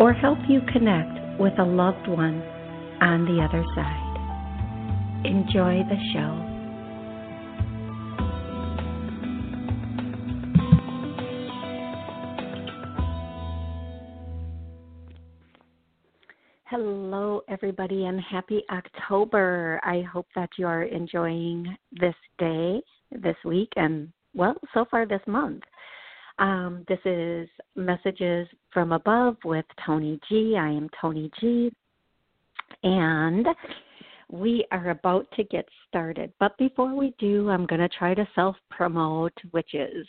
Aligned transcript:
or 0.00 0.12
help 0.12 0.38
you 0.48 0.60
connect 0.72 1.38
with 1.38 1.56
a 1.60 1.64
loved 1.64 2.08
one 2.08 2.42
on 3.00 3.24
the 3.26 3.40
other 3.40 3.64
side. 3.76 4.16
Enjoy 5.24 5.84
the 5.88 5.96
show. 6.12 6.45
Everybody, 17.66 18.04
and 18.04 18.20
happy 18.20 18.62
October. 18.70 19.80
I 19.82 20.00
hope 20.02 20.28
that 20.36 20.50
you 20.56 20.68
are 20.68 20.84
enjoying 20.84 21.76
this 21.90 22.14
day, 22.38 22.80
this 23.10 23.34
week, 23.44 23.72
and 23.74 24.08
well, 24.36 24.54
so 24.72 24.84
far 24.88 25.04
this 25.04 25.20
month. 25.26 25.64
Um, 26.38 26.84
this 26.86 27.00
is 27.04 27.48
Messages 27.74 28.46
from 28.72 28.92
Above 28.92 29.36
with 29.44 29.64
Toni 29.84 30.20
G. 30.28 30.56
I 30.56 30.68
am 30.68 30.88
Toni 31.00 31.28
G. 31.40 31.72
And 32.84 33.48
we 34.30 34.64
are 34.70 34.90
about 34.90 35.26
to 35.32 35.42
get 35.42 35.66
started. 35.88 36.32
But 36.38 36.56
before 36.58 36.94
we 36.94 37.16
do, 37.18 37.50
I'm 37.50 37.66
going 37.66 37.80
to 37.80 37.88
try 37.88 38.14
to 38.14 38.28
self 38.36 38.54
promote, 38.70 39.34
which 39.50 39.74
is 39.74 40.06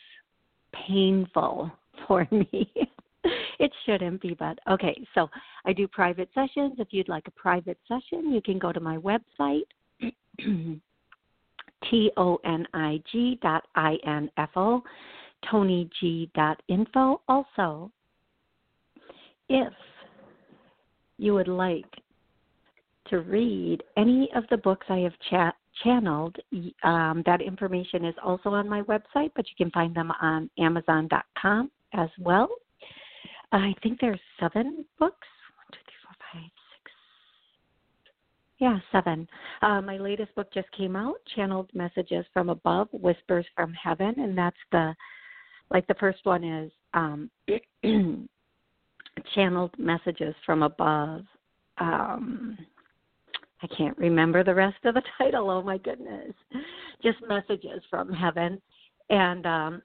painful 0.87 1.71
for 2.07 2.27
me. 2.29 2.71
Shouldn't 3.87 4.21
be, 4.21 4.35
but 4.37 4.59
okay. 4.69 5.01
So 5.15 5.29
I 5.65 5.71
do 5.71 5.87
private 5.87 6.29
sessions. 6.35 6.75
If 6.77 6.89
you'd 6.91 7.07
like 7.07 7.27
a 7.27 7.31
private 7.31 7.79
session, 7.87 8.33
you 8.33 8.41
can 8.41 8.59
go 8.59 8.73
to 8.73 8.79
my 8.79 8.97
website. 8.97 9.61
T 11.89 12.11
O 12.17 12.37
N 12.43 12.67
I 12.73 13.01
G 13.11 13.39
dot 13.41 13.63
I 13.75 13.95
N 14.05 14.29
F 14.37 14.49
O 14.57 14.83
tonig.info. 15.45 17.21
Also, 17.29 17.91
if 19.47 19.73
you 21.17 21.33
would 21.33 21.47
like 21.47 21.85
to 23.07 23.21
read 23.21 23.81
any 23.95 24.29
of 24.35 24.43
the 24.49 24.57
books 24.57 24.85
I 24.89 24.97
have 24.97 25.13
cha- 25.29 25.55
channeled, 25.83 26.35
um, 26.83 27.23
that 27.25 27.41
information 27.41 28.03
is 28.03 28.15
also 28.21 28.49
on 28.49 28.67
my 28.67 28.81
website, 28.81 29.31
but 29.35 29.45
you 29.47 29.55
can 29.57 29.71
find 29.71 29.95
them 29.95 30.11
on 30.21 30.49
Amazon.com 30.59 31.71
as 31.93 32.09
well. 32.19 32.49
I 33.51 33.73
think 33.81 33.99
there's 33.99 34.19
seven 34.39 34.85
books. 34.99 35.27
One, 35.55 35.71
two, 35.71 35.79
three, 35.85 35.95
four, 36.03 36.41
five, 36.41 36.51
six. 36.51 36.91
Yeah, 38.59 38.79
seven. 38.91 39.27
Uh, 39.61 39.81
my 39.81 39.97
latest 39.97 40.33
book 40.35 40.51
just 40.53 40.71
came 40.71 40.95
out, 40.95 41.15
Channeled 41.35 41.69
Messages 41.73 42.25
from 42.33 42.49
Above, 42.49 42.89
Whispers 42.91 43.45
from 43.55 43.73
Heaven, 43.73 44.15
and 44.17 44.37
that's 44.37 44.57
the 44.71 44.95
like 45.69 45.85
the 45.87 45.95
first 45.95 46.19
one 46.23 46.43
is 46.43 46.71
um, 46.93 47.29
channeled 49.35 49.77
messages 49.77 50.35
from 50.45 50.63
above. 50.63 51.21
Um, 51.77 52.57
I 53.61 53.67
can't 53.75 53.97
remember 53.97 54.43
the 54.43 54.55
rest 54.55 54.77
of 54.85 54.93
the 54.93 55.03
title. 55.17 55.49
Oh 55.49 55.61
my 55.61 55.77
goodness. 55.77 56.33
Just 57.03 57.17
messages 57.27 57.81
from 57.89 58.11
heaven. 58.11 58.61
And 59.09 59.45
um, 59.45 59.81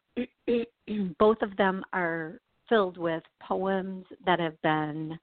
both 1.19 1.39
of 1.43 1.57
them 1.57 1.85
are 1.93 2.41
filled 2.73 2.97
with 2.97 3.23
poems 3.47 4.07
that 4.25 4.41
have 4.41 4.61
been 4.63 5.19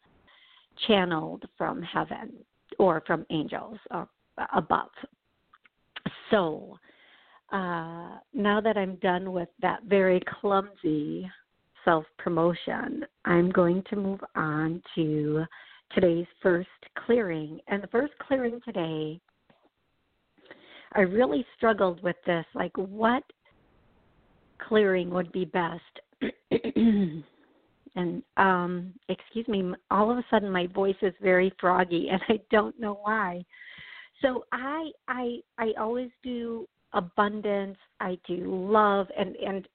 channeled 0.86 1.44
from 1.58 1.82
heaven 1.82 2.32
or 2.78 3.02
from 3.08 3.26
angels 3.32 3.80
uh, 3.90 4.06
above. 4.54 4.92
So, 6.30 6.78
uh, 7.52 8.20
now 8.36 8.62
that 8.64 8.78
I'm 8.78 8.98
done 8.98 9.32
with 9.32 9.50
that 9.64 9.80
very 9.86 10.22
clumsy 10.40 11.28
self 11.84 12.06
promotion, 12.20 13.04
I'm 13.26 13.50
going 13.50 13.82
to 13.90 13.96
move 13.96 14.20
on 14.36 14.84
to 14.94 15.44
today's 15.96 16.28
first 16.44 16.70
clearing. 17.04 17.60
And 17.68 17.82
the 17.82 17.88
first 17.88 18.14
clearing 18.28 18.60
today, 18.64 19.20
I 20.94 21.02
really 21.02 21.44
struggled 21.58 22.04
with 22.04 22.18
this 22.28 22.46
like, 22.54 22.78
what 22.78 23.24
clearing 24.60 25.10
would 25.10 25.32
be 25.32 25.46
best? 25.46 25.82
and 28.00 28.24
um 28.38 28.94
excuse 29.10 29.48
me 29.48 29.74
all 29.92 30.12
of 30.12 30.18
a 30.18 30.26
sudden 30.30 30.50
my 30.50 30.68
voice 30.68 30.96
is 31.02 31.14
very 31.22 31.52
froggy 31.60 32.08
and 32.12 32.22
i 32.30 32.40
don't 32.52 32.80
know 32.80 33.00
why 33.04 33.44
so 34.22 34.46
i 34.52 34.90
i 35.08 35.38
i 35.58 35.72
always 35.78 36.10
do 36.24 36.68
abundance, 36.94 37.78
I 38.00 38.18
do 38.28 38.70
love 38.72 39.08
and 39.18 39.36
and 39.36 39.68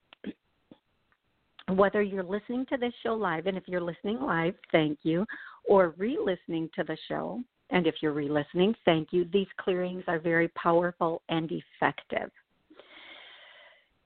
whether 1.79 2.03
you're 2.03 2.25
listening 2.25 2.67
to 2.71 2.77
this 2.77 2.93
show 3.03 3.15
live 3.15 3.47
and 3.47 3.57
if 3.57 3.65
you're 3.67 3.81
listening 3.81 4.21
live, 4.21 4.55
thank 4.73 4.99
you, 5.03 5.25
or 5.69 5.95
re-listening 5.97 6.69
to 6.75 6.85
the 6.85 6.97
show, 7.09 7.41
and 7.71 7.87
if 7.87 7.97
you're 8.03 8.13
re-listening, 8.13 8.75
thank 8.85 9.09
you. 9.13 9.27
These 9.33 9.47
clearings 9.59 10.05
are 10.07 10.19
very 10.19 10.49
powerful 10.49 11.23
and 11.29 11.51
effective. 11.51 12.31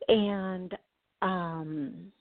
And 0.08 0.76
um 1.22 2.12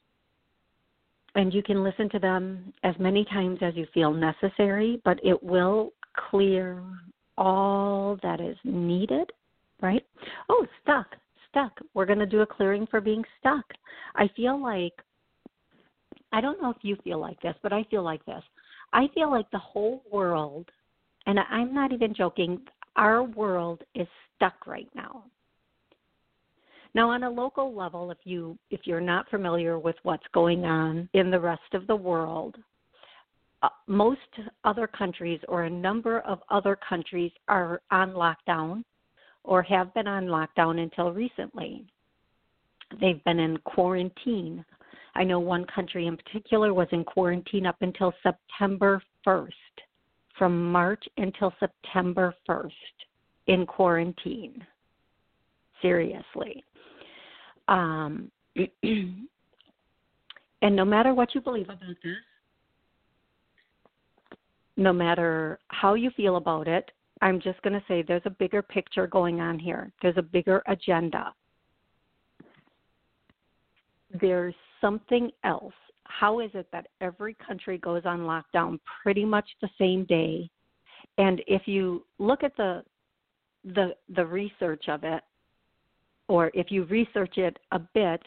and 1.38 1.54
you 1.54 1.64
can 1.64 1.84
listen 1.84 2.10
to 2.10 2.20
them 2.20 2.74
as 2.84 2.94
many 3.00 3.24
times 3.26 3.60
as 3.62 3.76
you 3.76 3.88
feel 3.94 4.14
necessary, 4.14 5.02
but 5.06 5.20
it 5.24 5.42
will 5.42 5.94
clear 6.30 6.84
all 7.38 8.18
that 8.22 8.42
is 8.42 8.58
needed 8.66 9.32
right? 9.82 10.04
Oh, 10.50 10.66
stuck, 10.82 11.16
stuck. 11.50 11.72
We're 11.94 12.06
going 12.06 12.20
to 12.20 12.26
do 12.26 12.42
a 12.42 12.46
clearing 12.46 12.88
for 12.90 13.02
being 13.02 13.24
stuck. 13.40 13.66
I 14.16 14.30
feel 14.36 14.62
like, 14.62 14.94
I 16.32 16.42
don't 16.42 16.62
know 16.62 16.70
if 16.70 16.78
you 16.82 16.98
feel 17.04 17.20
like 17.20 17.40
this, 17.42 17.56
but 17.64 17.74
I 17.74 17.86
feel 17.90 18.04
like 18.04 18.26
this. 18.26 18.44
I 18.94 19.08
feel 19.14 19.32
like 19.32 19.50
the 19.52 19.60
whole 19.60 20.04
world, 20.12 20.70
and 21.26 21.40
I'm 21.40 21.74
not 21.74 21.92
even 21.92 22.14
joking, 22.14 22.60
our 22.96 23.24
world 23.24 23.84
is 23.96 24.08
stuck 24.36 24.66
right 24.66 24.90
now. 24.96 25.26
Now, 26.98 27.12
on 27.12 27.22
a 27.22 27.30
local 27.30 27.76
level, 27.76 28.10
if 28.10 28.18
you 28.24 28.58
if 28.72 28.80
you're 28.86 29.00
not 29.00 29.30
familiar 29.30 29.78
with 29.78 29.96
what's 30.02 30.26
going 30.34 30.66
on 30.66 31.08
in 31.14 31.30
the 31.30 31.40
rest 31.40 31.76
of 31.76 31.86
the 31.86 31.96
world, 31.96 32.56
uh, 33.62 33.70
most 33.86 34.20
other 34.64 34.88
countries 34.88 35.40
or 35.48 35.66
a 35.66 35.70
number 35.70 36.22
of 36.22 36.40
other 36.50 36.76
countries 36.76 37.32
are 37.48 37.84
on 37.92 38.14
lockdown 38.14 38.84
or 39.44 39.62
have 39.62 39.94
been 39.94 40.08
on 40.08 40.26
lockdown 40.26 40.82
until 40.82 41.12
recently. 41.12 41.86
They've 43.00 43.24
been 43.26 43.42
in 43.42 43.58
quarantine. 43.58 44.66
I 45.14 45.24
know 45.24 45.40
one 45.40 45.66
country 45.66 46.08
in 46.08 46.18
particular 46.18 46.74
was 46.74 46.88
in 46.92 47.04
quarantine 47.04 47.68
up 47.68 47.78
until 47.82 48.12
September 48.24 49.04
1st, 49.24 49.52
from 50.36 50.72
March 50.72 51.04
until 51.18 51.54
September 51.60 52.34
1st 52.50 52.72
in 53.46 53.68
quarantine. 53.68 54.66
Seriously. 55.82 56.64
Um, 57.68 58.32
and 58.84 59.28
no 60.62 60.86
matter 60.86 61.14
what 61.14 61.36
you 61.36 61.42
believe 61.42 61.66
about 61.66 61.80
this, 61.80 62.16
no 64.78 64.94
matter 64.94 65.60
how 65.70 65.96
you 65.96 66.12
feel 66.12 66.38
about 66.38 66.68
it, 66.68 66.92
I'm 67.22 67.42
just 67.42 67.62
going 67.64 67.74
to 67.74 67.84
say 67.88 68.04
there's 68.04 68.22
a 68.26 68.32
bigger 68.32 68.62
picture 68.62 69.08
going 69.08 69.42
on 69.42 69.58
here. 69.58 69.92
There's 70.02 70.18
a 70.18 70.22
bigger 70.22 70.62
agenda. 70.68 71.34
There's 74.22 74.54
something 74.80 75.32
else. 75.44 75.74
How 76.04 76.40
is 76.40 76.52
it 76.54 76.68
that 76.72 76.88
every 77.02 77.36
country 77.36 77.80
goes 77.80 78.04
on 78.06 78.20
lockdown 78.20 78.80
pretty 79.04 79.26
much 79.26 79.46
the 79.62 79.70
same 79.78 80.06
day? 80.06 80.50
And 81.18 81.42
if 81.48 81.64
you 81.66 82.06
look 82.20 82.44
at 82.44 82.56
the 82.56 82.84
the 83.66 83.96
the 84.16 84.26
research 84.26 84.86
of 84.88 85.04
it 85.04 85.22
or 86.28 86.52
if 86.54 86.72
you 86.72 86.84
research 86.86 87.38
it 87.38 87.58
a 87.72 87.80
bit, 87.94 88.22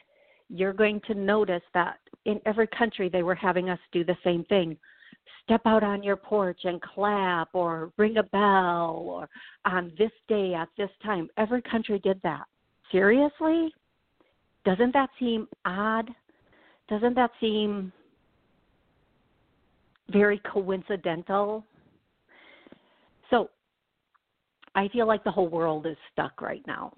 you're 0.49 0.73
going 0.73 1.01
to 1.07 1.15
notice 1.15 1.63
that 1.75 1.99
in 2.25 2.41
every 2.47 2.67
country 2.67 3.09
they 3.09 3.23
were 3.23 3.35
having 3.35 3.71
us 3.71 3.79
do 3.93 4.05
the 4.05 4.17
same 4.25 4.45
thing 4.45 4.77
step 5.51 5.63
out 5.67 5.83
on 5.83 6.03
your 6.03 6.17
porch 6.17 6.61
and 6.65 6.81
clap 6.81 7.49
or 7.55 7.93
ring 7.97 8.17
a 8.19 8.23
bell 8.23 9.03
or 9.05 9.29
on 9.65 9.93
this 9.99 10.13
day 10.29 10.55
at 10.55 10.69
this 10.77 10.91
time. 11.03 11.29
Every 11.37 11.63
country 11.63 11.99
did 11.99 12.21
that. 12.23 12.45
Seriously? 12.93 13.73
Doesn't 14.65 14.93
that 14.93 15.11
seem 15.19 15.49
odd? 15.65 16.09
Doesn't 16.89 17.15
that 17.15 17.31
seem 17.41 17.93
very 20.11 20.41
coincidental? 20.53 21.65
So 23.31 23.51
I 24.75 24.89
feel 24.89 25.07
like 25.07 25.25
the 25.25 25.31
whole 25.31 25.49
world 25.49 25.87
is 25.87 25.97
stuck 26.13 26.41
right 26.41 26.63
now. 26.67 26.93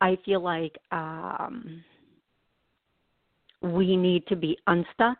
I 0.00 0.16
feel 0.24 0.40
like 0.40 0.76
um, 0.92 1.84
we 3.62 3.96
need 3.96 4.26
to 4.28 4.36
be 4.36 4.56
unstuck 4.66 5.18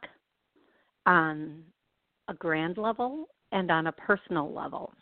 on 1.06 1.62
a 2.28 2.34
grand 2.34 2.78
level 2.78 3.28
and 3.52 3.70
on 3.70 3.88
a 3.88 3.92
personal 3.92 4.52
level. 4.52 4.92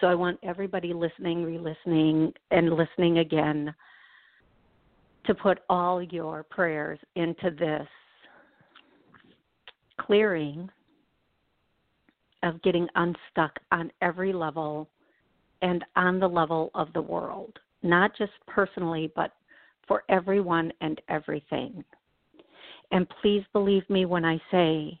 So 0.00 0.06
I 0.06 0.14
want 0.14 0.38
everybody 0.42 0.92
listening, 0.92 1.44
re 1.44 1.58
listening, 1.58 2.32
and 2.50 2.70
listening 2.74 3.18
again 3.18 3.74
to 5.26 5.34
put 5.34 5.60
all 5.68 6.02
your 6.02 6.42
prayers 6.44 6.98
into 7.14 7.50
this 7.50 7.88
clearing 10.00 10.68
of 12.42 12.62
getting 12.62 12.86
unstuck 12.94 13.58
on 13.72 13.90
every 14.02 14.32
level 14.32 14.88
and 15.62 15.84
on 15.96 16.20
the 16.20 16.28
level 16.28 16.70
of 16.74 16.92
the 16.92 17.02
world, 17.02 17.58
not 17.82 18.16
just 18.16 18.32
personally, 18.46 19.12
but 19.14 19.32
for 19.86 20.02
everyone 20.08 20.72
and 20.80 21.00
everything. 21.08 21.84
And 22.92 23.06
please 23.20 23.44
believe 23.52 23.88
me 23.90 24.04
when 24.04 24.24
I 24.24 24.40
say 24.50 24.98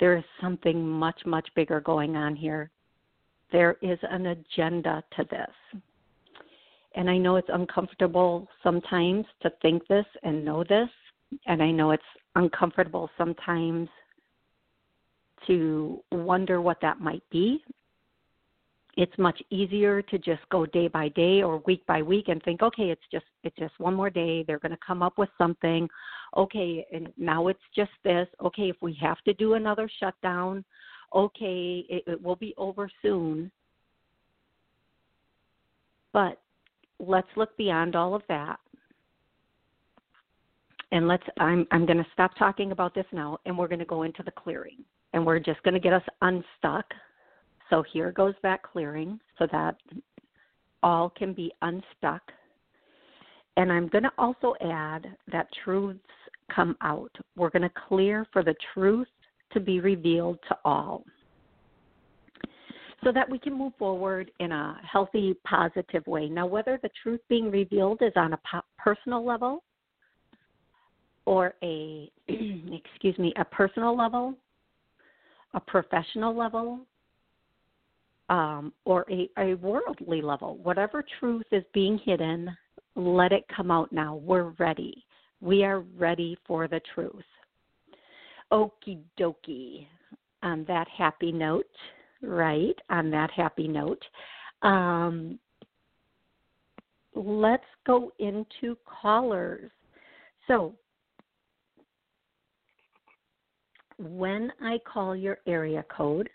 there 0.00 0.16
is 0.16 0.24
something 0.40 0.86
much, 0.86 1.20
much 1.26 1.48
bigger 1.54 1.80
going 1.80 2.16
on 2.16 2.34
here. 2.34 2.70
There 3.50 3.76
is 3.82 3.98
an 4.02 4.26
agenda 4.26 5.02
to 5.16 5.24
this. 5.30 5.82
And 6.94 7.08
I 7.08 7.18
know 7.18 7.36
it's 7.36 7.48
uncomfortable 7.52 8.48
sometimes 8.62 9.24
to 9.42 9.50
think 9.62 9.86
this 9.88 10.06
and 10.22 10.44
know 10.44 10.64
this. 10.64 10.88
And 11.46 11.62
I 11.62 11.70
know 11.70 11.92
it's 11.92 12.02
uncomfortable 12.34 13.08
sometimes 13.16 13.88
to 15.46 16.02
wonder 16.12 16.60
what 16.60 16.80
that 16.82 17.00
might 17.00 17.22
be 17.30 17.62
it's 18.96 19.16
much 19.18 19.40
easier 19.50 20.02
to 20.02 20.18
just 20.18 20.42
go 20.50 20.66
day 20.66 20.86
by 20.86 21.08
day 21.08 21.42
or 21.42 21.58
week 21.66 21.84
by 21.86 22.02
week 22.02 22.28
and 22.28 22.42
think 22.42 22.62
okay 22.62 22.90
it's 22.90 23.02
just 23.10 23.24
it's 23.42 23.56
just 23.56 23.78
one 23.78 23.94
more 23.94 24.10
day. 24.10 24.42
They're 24.42 24.58
going 24.58 24.72
to 24.72 24.78
come 24.86 25.02
up 25.02 25.16
with 25.16 25.30
something. 25.38 25.88
Okay 26.36 26.86
and 26.92 27.08
now 27.16 27.48
it's 27.48 27.62
just 27.74 27.90
this. 28.04 28.28
Okay 28.42 28.68
if 28.68 28.76
we 28.82 28.96
have 29.00 29.18
to 29.22 29.34
do 29.34 29.54
another 29.54 29.88
shutdown 30.00 30.64
okay 31.14 31.84
it, 31.88 32.04
it 32.06 32.22
will 32.22 32.36
be 32.36 32.54
over 32.58 32.90
soon. 33.00 33.50
But 36.12 36.40
let's 36.98 37.28
look 37.36 37.56
beyond 37.56 37.96
all 37.96 38.14
of 38.14 38.22
that. 38.28 38.58
And 40.90 41.08
let's 41.08 41.24
i'm 41.40 41.66
i'm 41.70 41.86
going 41.86 41.96
to 41.96 42.06
stop 42.12 42.36
talking 42.38 42.72
about 42.72 42.94
this 42.94 43.06
now 43.10 43.38
and 43.46 43.56
we're 43.56 43.68
going 43.68 43.78
to 43.78 43.86
go 43.86 44.02
into 44.02 44.22
the 44.22 44.32
clearing. 44.32 44.84
And 45.14 45.24
we're 45.24 45.38
just 45.38 45.62
going 45.62 45.74
to 45.74 45.80
get 45.80 45.94
us 45.94 46.02
unstuck 46.20 46.84
so 47.72 47.82
here 47.90 48.12
goes 48.12 48.34
that 48.42 48.62
clearing 48.62 49.18
so 49.38 49.46
that 49.50 49.76
all 50.82 51.08
can 51.08 51.32
be 51.32 51.50
unstuck. 51.62 52.20
And 53.56 53.72
I'm 53.72 53.88
going 53.88 54.04
to 54.04 54.12
also 54.18 54.54
add 54.60 55.06
that 55.32 55.48
truths 55.64 55.98
come 56.54 56.76
out. 56.82 57.10
We're 57.34 57.48
going 57.48 57.62
to 57.62 57.72
clear 57.88 58.26
for 58.30 58.44
the 58.44 58.54
truth 58.74 59.08
to 59.54 59.60
be 59.60 59.80
revealed 59.80 60.38
to 60.48 60.56
all 60.66 61.04
so 63.02 63.10
that 63.10 63.28
we 63.28 63.38
can 63.38 63.56
move 63.56 63.72
forward 63.78 64.30
in 64.38 64.52
a 64.52 64.78
healthy, 64.90 65.34
positive 65.46 66.06
way. 66.06 66.28
Now, 66.28 66.46
whether 66.46 66.78
the 66.82 66.90
truth 67.02 67.20
being 67.30 67.50
revealed 67.50 68.02
is 68.02 68.12
on 68.16 68.34
a 68.34 68.40
personal 68.78 69.24
level 69.24 69.62
or 71.24 71.54
a, 71.62 72.10
excuse 72.28 73.18
me, 73.18 73.32
a 73.38 73.46
personal 73.46 73.96
level, 73.96 74.34
a 75.54 75.60
professional 75.60 76.36
level, 76.36 76.80
um, 78.32 78.72
or 78.86 79.04
a, 79.10 79.28
a 79.38 79.54
worldly 79.56 80.22
level. 80.22 80.56
Whatever 80.62 81.04
truth 81.20 81.44
is 81.52 81.62
being 81.74 82.00
hidden, 82.02 82.50
let 82.96 83.30
it 83.30 83.44
come 83.54 83.70
out 83.70 83.92
now. 83.92 84.16
We're 84.16 84.54
ready. 84.58 85.04
We 85.42 85.64
are 85.64 85.80
ready 85.80 86.38
for 86.46 86.66
the 86.66 86.80
truth. 86.94 87.24
Okie 88.50 89.00
dokie. 89.20 89.86
On 90.42 90.64
that 90.66 90.88
happy 90.88 91.30
note, 91.30 91.66
right? 92.22 92.74
On 92.88 93.10
that 93.10 93.30
happy 93.30 93.68
note, 93.68 94.02
um, 94.62 95.38
let's 97.14 97.62
go 97.86 98.12
into 98.18 98.76
callers. 98.86 99.70
So, 100.48 100.74
when 103.98 104.50
I 104.60 104.78
call 104.90 105.14
your 105.14 105.38
area 105.46 105.84
code, 105.94 106.28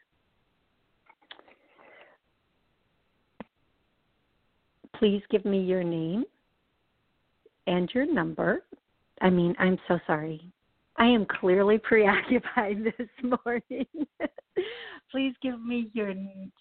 Please 5.00 5.22
give 5.30 5.46
me 5.46 5.60
your 5.60 5.84
name 5.84 6.24
and 7.68 7.90
your 7.94 8.12
number. 8.12 8.64
I 9.22 9.30
mean, 9.30 9.56
I'm 9.60 9.78
so 9.88 10.00
sorry. 10.08 10.42
I 10.98 11.06
am 11.06 11.26
clearly 11.26 11.78
preoccupied 11.84 12.84
this 12.98 13.08
morning. 13.46 13.86
Please 15.12 15.34
give 15.42 15.62
me 15.62 15.90
your 15.94 16.14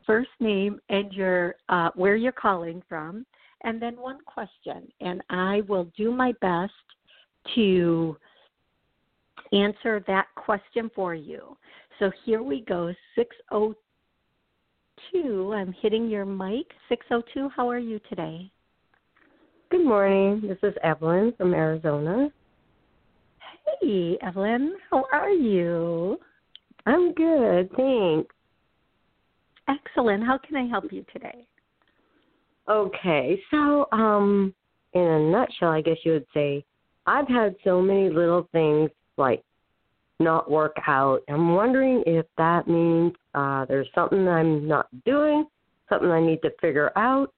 first 0.06 0.30
name 0.40 0.80
and 0.88 1.12
your 1.12 1.56
uh, 1.68 1.90
where 1.94 2.16
you're 2.16 2.32
calling 2.32 2.82
from, 2.88 3.26
and 3.64 3.80
then 3.80 3.96
one 3.96 4.18
question, 4.26 4.86
and 5.00 5.22
I 5.30 5.62
will 5.68 5.90
do 5.96 6.12
my 6.12 6.32
best 6.40 6.72
to 7.54 8.16
answer 9.52 10.04
that 10.06 10.26
question 10.36 10.90
for 10.94 11.14
you. 11.14 11.56
So 11.98 12.12
here 12.24 12.42
we 12.42 12.60
go. 12.62 12.92
Six 13.16 13.34
oh 13.50 13.74
two. 15.10 15.52
I'm 15.54 15.74
hitting 15.80 16.08
your 16.08 16.24
mic. 16.24 16.66
602, 16.88 17.50
how 17.54 17.68
are 17.70 17.78
you 17.78 18.00
today? 18.08 18.50
Good 19.70 19.84
morning. 19.84 20.42
This 20.46 20.58
is 20.62 20.74
Evelyn 20.82 21.32
from 21.36 21.54
Arizona. 21.54 22.28
Hey, 23.80 24.16
Evelyn. 24.22 24.76
How 24.90 25.04
are 25.12 25.30
you? 25.30 26.18
I'm 26.86 27.12
good. 27.14 27.68
Thanks. 27.76 28.34
Excellent. 29.68 30.24
How 30.24 30.38
can 30.38 30.56
I 30.56 30.68
help 30.68 30.92
you 30.92 31.04
today? 31.12 31.46
Okay. 32.68 33.40
So, 33.50 33.86
um 33.92 34.54
in 34.92 35.02
a 35.02 35.30
nutshell, 35.30 35.70
I 35.70 35.82
guess 35.82 35.96
you 36.04 36.12
would 36.12 36.26
say 36.32 36.64
I've 37.06 37.28
had 37.28 37.56
so 37.64 37.82
many 37.82 38.08
little 38.08 38.48
things 38.52 38.90
like 39.16 39.42
not 40.18 40.50
work 40.50 40.76
out. 40.86 41.20
I'm 41.28 41.54
wondering 41.54 42.02
if 42.06 42.26
that 42.38 42.66
means 42.66 43.12
uh, 43.34 43.64
there's 43.66 43.88
something 43.94 44.26
I'm 44.28 44.66
not 44.66 44.88
doing, 45.04 45.46
something 45.88 46.10
I 46.10 46.24
need 46.24 46.42
to 46.42 46.50
figure 46.60 46.90
out. 46.96 47.32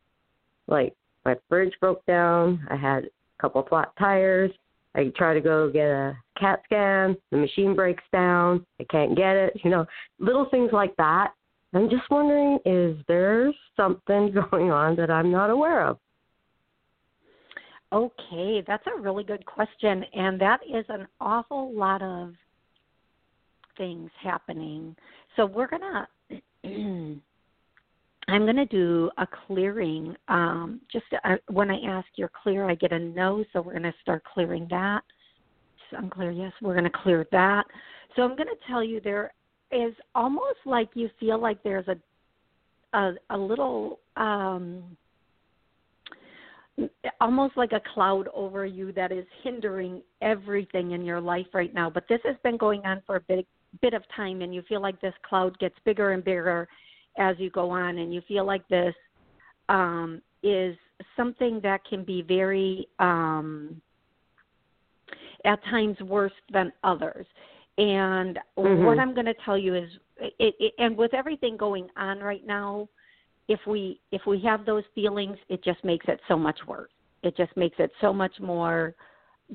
Like 0.66 0.94
my 1.24 1.36
fridge 1.48 1.72
broke 1.80 2.04
down, 2.06 2.66
I 2.70 2.76
had 2.76 3.04
a 3.04 3.42
couple 3.42 3.64
flat 3.68 3.92
tires. 3.98 4.50
I 4.94 5.12
try 5.16 5.34
to 5.34 5.40
go 5.40 5.70
get 5.70 5.86
a 5.86 6.16
CAT 6.38 6.60
scan, 6.64 7.16
the 7.30 7.36
machine 7.36 7.74
breaks 7.76 8.02
down, 8.12 8.64
I 8.80 8.84
can't 8.90 9.16
get 9.16 9.36
it. 9.36 9.60
You 9.62 9.70
know, 9.70 9.86
little 10.18 10.46
things 10.50 10.70
like 10.72 10.96
that. 10.96 11.32
I'm 11.74 11.90
just 11.90 12.10
wondering, 12.10 12.58
is 12.64 12.96
there 13.06 13.52
something 13.76 14.34
going 14.50 14.70
on 14.70 14.96
that 14.96 15.10
I'm 15.10 15.30
not 15.30 15.50
aware 15.50 15.86
of? 15.86 15.98
Okay, 17.92 18.62
that's 18.66 18.86
a 18.86 19.00
really 19.00 19.24
good 19.24 19.44
question. 19.46 20.04
And 20.14 20.40
that 20.40 20.60
is 20.68 20.84
an 20.88 21.06
awful 21.20 21.72
lot 21.74 22.02
of 22.02 22.34
things 23.78 24.10
happening. 24.22 24.94
So 25.36 25.46
we're 25.46 25.68
gonna 25.68 26.08
I'm 28.28 28.42
going 28.42 28.56
to 28.56 28.66
do 28.66 29.10
a 29.16 29.26
clearing. 29.46 30.14
Um, 30.28 30.82
just 30.92 31.06
uh, 31.24 31.36
when 31.50 31.70
I 31.70 31.80
ask 31.86 32.06
you're 32.16 32.30
clear, 32.42 32.68
I 32.68 32.74
get 32.74 32.92
a 32.92 32.98
no, 32.98 33.42
so 33.52 33.62
we're 33.62 33.72
going 33.72 33.84
to 33.84 33.94
start 34.02 34.22
clearing 34.22 34.66
that. 34.70 35.00
So 35.90 35.96
I'm 35.96 36.10
clear, 36.10 36.30
yes, 36.30 36.52
we're 36.60 36.74
going 36.74 36.84
to 36.84 36.98
clear 37.02 37.26
that. 37.32 37.64
So 38.14 38.22
I'm 38.22 38.36
going 38.36 38.48
to 38.48 38.66
tell 38.68 38.84
you 38.84 39.00
there 39.00 39.32
is 39.72 39.94
almost 40.14 40.58
like 40.66 40.90
you 40.94 41.08
feel 41.18 41.40
like 41.40 41.62
there's 41.62 41.88
a 41.88 41.96
a, 42.94 43.12
a 43.30 43.36
little 43.36 44.00
um 44.16 44.82
almost 47.20 47.54
like 47.56 47.72
a 47.72 47.82
cloud 47.92 48.28
over 48.32 48.64
you 48.64 48.92
that 48.92 49.12
is 49.12 49.26
hindering 49.42 50.00
everything 50.22 50.92
in 50.92 51.04
your 51.04 51.20
life 51.20 51.46
right 51.52 51.74
now. 51.74 51.90
But 51.90 52.04
this 52.08 52.20
has 52.24 52.36
been 52.42 52.56
going 52.56 52.86
on 52.86 53.02
for 53.06 53.16
a 53.16 53.20
bit 53.20 53.46
bit 53.80 53.94
of 53.94 54.02
time 54.14 54.42
and 54.42 54.54
you 54.54 54.62
feel 54.68 54.80
like 54.80 55.00
this 55.00 55.14
cloud 55.28 55.58
gets 55.58 55.74
bigger 55.84 56.12
and 56.12 56.24
bigger 56.24 56.68
as 57.18 57.36
you 57.38 57.50
go 57.50 57.70
on 57.70 57.98
and 57.98 58.12
you 58.14 58.22
feel 58.26 58.44
like 58.44 58.66
this 58.68 58.94
um 59.68 60.22
is 60.42 60.76
something 61.16 61.60
that 61.62 61.84
can 61.84 62.04
be 62.04 62.22
very 62.22 62.88
um 62.98 63.80
at 65.44 65.62
times 65.64 65.98
worse 66.00 66.32
than 66.52 66.72
others. 66.84 67.26
And 67.76 68.38
mm-hmm. 68.58 68.84
what 68.84 68.98
I'm 68.98 69.14
going 69.14 69.26
to 69.26 69.34
tell 69.44 69.56
you 69.56 69.74
is 69.74 69.88
it, 70.18 70.54
it 70.58 70.74
and 70.78 70.96
with 70.96 71.14
everything 71.14 71.56
going 71.56 71.88
on 71.96 72.18
right 72.18 72.44
now, 72.46 72.88
if 73.48 73.60
we 73.66 74.00
if 74.10 74.22
we 74.26 74.40
have 74.40 74.66
those 74.66 74.82
feelings, 74.94 75.38
it 75.48 75.62
just 75.62 75.82
makes 75.84 76.06
it 76.08 76.20
so 76.28 76.36
much 76.36 76.58
worse. 76.66 76.90
It 77.22 77.36
just 77.36 77.56
makes 77.56 77.76
it 77.78 77.90
so 78.00 78.12
much 78.12 78.32
more 78.40 78.94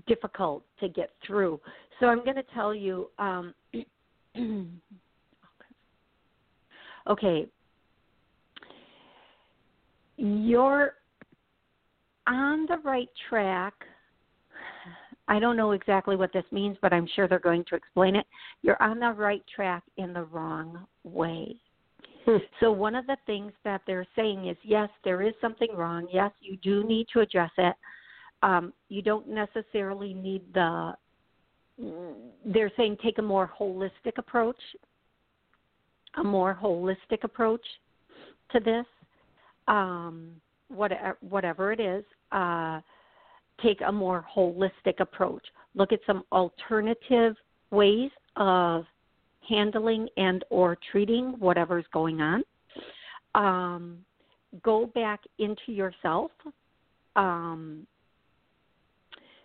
difficult 0.08 0.64
to 0.80 0.90
get 0.90 1.12
through. 1.26 1.60
So 2.00 2.08
I'm 2.08 2.24
going 2.24 2.36
to 2.36 2.46
tell 2.54 2.74
you. 2.74 3.10
Um, 3.20 3.54
okay, 7.10 7.48
you're 10.18 10.94
on 12.28 12.66
the 12.68 12.78
right 12.84 13.10
track. 13.30 13.74
I 15.28 15.40
don't 15.40 15.56
know 15.56 15.72
exactly 15.72 16.16
what 16.16 16.34
this 16.34 16.44
means, 16.52 16.78
but 16.82 16.94
I'm 16.94 17.08
sure 17.16 17.28
they're 17.28 17.40
going 17.40 17.64
to 17.70 17.76
explain 17.76 18.16
it. 18.16 18.26
You're 18.62 18.82
on 18.82 19.00
the 19.00 19.12
right 19.12 19.44
track 19.54 19.84
in 19.98 20.14
the 20.14 20.24
wrong 20.24 20.86
way. 21.04 21.56
Hmm. 22.26 22.38
So 22.60 22.72
one 22.72 22.96
of 22.96 23.06
the 23.08 23.18
things 23.26 23.52
that 23.64 23.82
they're 23.86 24.08
saying 24.16 24.48
is 24.48 24.58
yes, 24.64 24.90
there 25.04 25.22
is 25.22 25.34
something 25.42 25.70
wrong. 25.76 26.08
Yes, 26.12 26.32
you 26.40 26.58
do 26.58 26.84
need 26.84 27.08
to 27.14 27.20
address 27.20 27.52
it. 27.58 27.76
Um, 28.42 28.74
you 28.90 29.02
don't 29.02 29.28
necessarily 29.28 30.14
need 30.14 30.42
the. 30.54 30.94
They're 32.46 32.72
saying 32.78 32.98
take 33.04 33.18
a 33.18 33.22
more 33.22 33.52
holistic 33.60 34.18
approach. 34.18 34.58
A 36.18 36.24
more 36.24 36.58
holistic 36.62 37.24
approach 37.24 37.66
to 38.52 38.60
this. 38.60 38.86
Um, 39.68 40.36
whatever, 40.68 41.18
whatever 41.22 41.72
it 41.72 41.80
is, 41.80 42.04
uh, 42.32 42.82
take 43.62 43.80
a 43.86 43.92
more 43.92 44.26
holistic 44.36 45.00
approach. 45.00 45.44
Look 45.76 45.92
at 45.92 46.00
some 46.06 46.24
alternative 46.32 47.36
ways 47.72 48.12
of 48.36 48.86
handling 49.48 50.08
and 50.18 50.44
or 50.50 50.78
treating 50.92 51.36
whatever's 51.40 51.86
going 51.94 52.22
on. 52.22 52.44
Um, 53.36 53.98
go 54.64 54.86
back 54.88 55.22
into 55.40 55.72
yourself. 55.72 56.32
Um, 57.16 57.88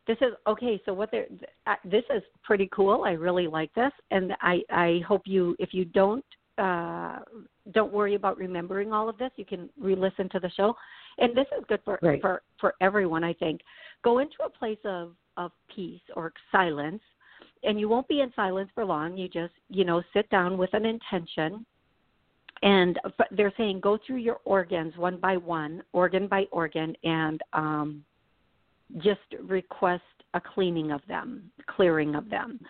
this 0.08 0.16
is 0.20 0.32
okay. 0.48 0.82
So 0.84 0.92
what 0.92 1.10
they're 1.12 1.26
uh, 1.68 1.76
this 1.84 2.02
is 2.12 2.22
pretty 2.42 2.68
cool. 2.72 3.04
I 3.04 3.12
really 3.12 3.46
like 3.46 3.72
this, 3.74 3.92
and 4.10 4.32
I 4.40 4.62
I 4.70 5.00
hope 5.06 5.22
you 5.26 5.54
if 5.60 5.72
you 5.72 5.84
don't 5.84 6.24
uh, 6.58 7.20
don't 7.72 7.92
worry 7.92 8.16
about 8.16 8.36
remembering 8.36 8.92
all 8.92 9.08
of 9.08 9.16
this. 9.18 9.30
You 9.36 9.44
can 9.44 9.68
re-listen 9.80 10.28
to 10.30 10.40
the 10.40 10.50
show, 10.56 10.74
and 11.18 11.36
this 11.36 11.46
is 11.56 11.64
good 11.68 11.80
for 11.84 12.00
right. 12.02 12.20
for 12.20 12.42
for 12.58 12.74
everyone. 12.80 13.22
I 13.22 13.34
think 13.34 13.60
go 14.02 14.18
into 14.18 14.42
a 14.44 14.50
place 14.50 14.80
of 14.84 15.12
of 15.36 15.52
peace 15.72 16.02
or 16.16 16.32
silence 16.50 17.02
and 17.62 17.78
you 17.78 17.88
won't 17.88 18.08
be 18.08 18.20
in 18.20 18.32
silence 18.34 18.70
for 18.74 18.84
long. 18.84 19.16
You 19.16 19.28
just, 19.28 19.52
you 19.68 19.84
know, 19.84 20.02
sit 20.12 20.28
down 20.30 20.58
with 20.58 20.72
an 20.74 20.84
intention. 20.84 21.64
And 22.62 22.98
they're 23.30 23.52
saying 23.56 23.80
go 23.80 23.98
through 24.04 24.16
your 24.16 24.38
organs 24.44 24.96
one 24.96 25.18
by 25.18 25.36
one, 25.36 25.82
organ 25.92 26.26
by 26.26 26.44
organ, 26.50 26.94
and 27.04 27.40
um, 27.52 28.04
just 28.96 29.20
request 29.42 30.02
a 30.34 30.40
cleaning 30.40 30.92
of 30.92 31.00
them, 31.08 31.50
clearing 31.66 32.14
of 32.14 32.28
them. 32.30 32.60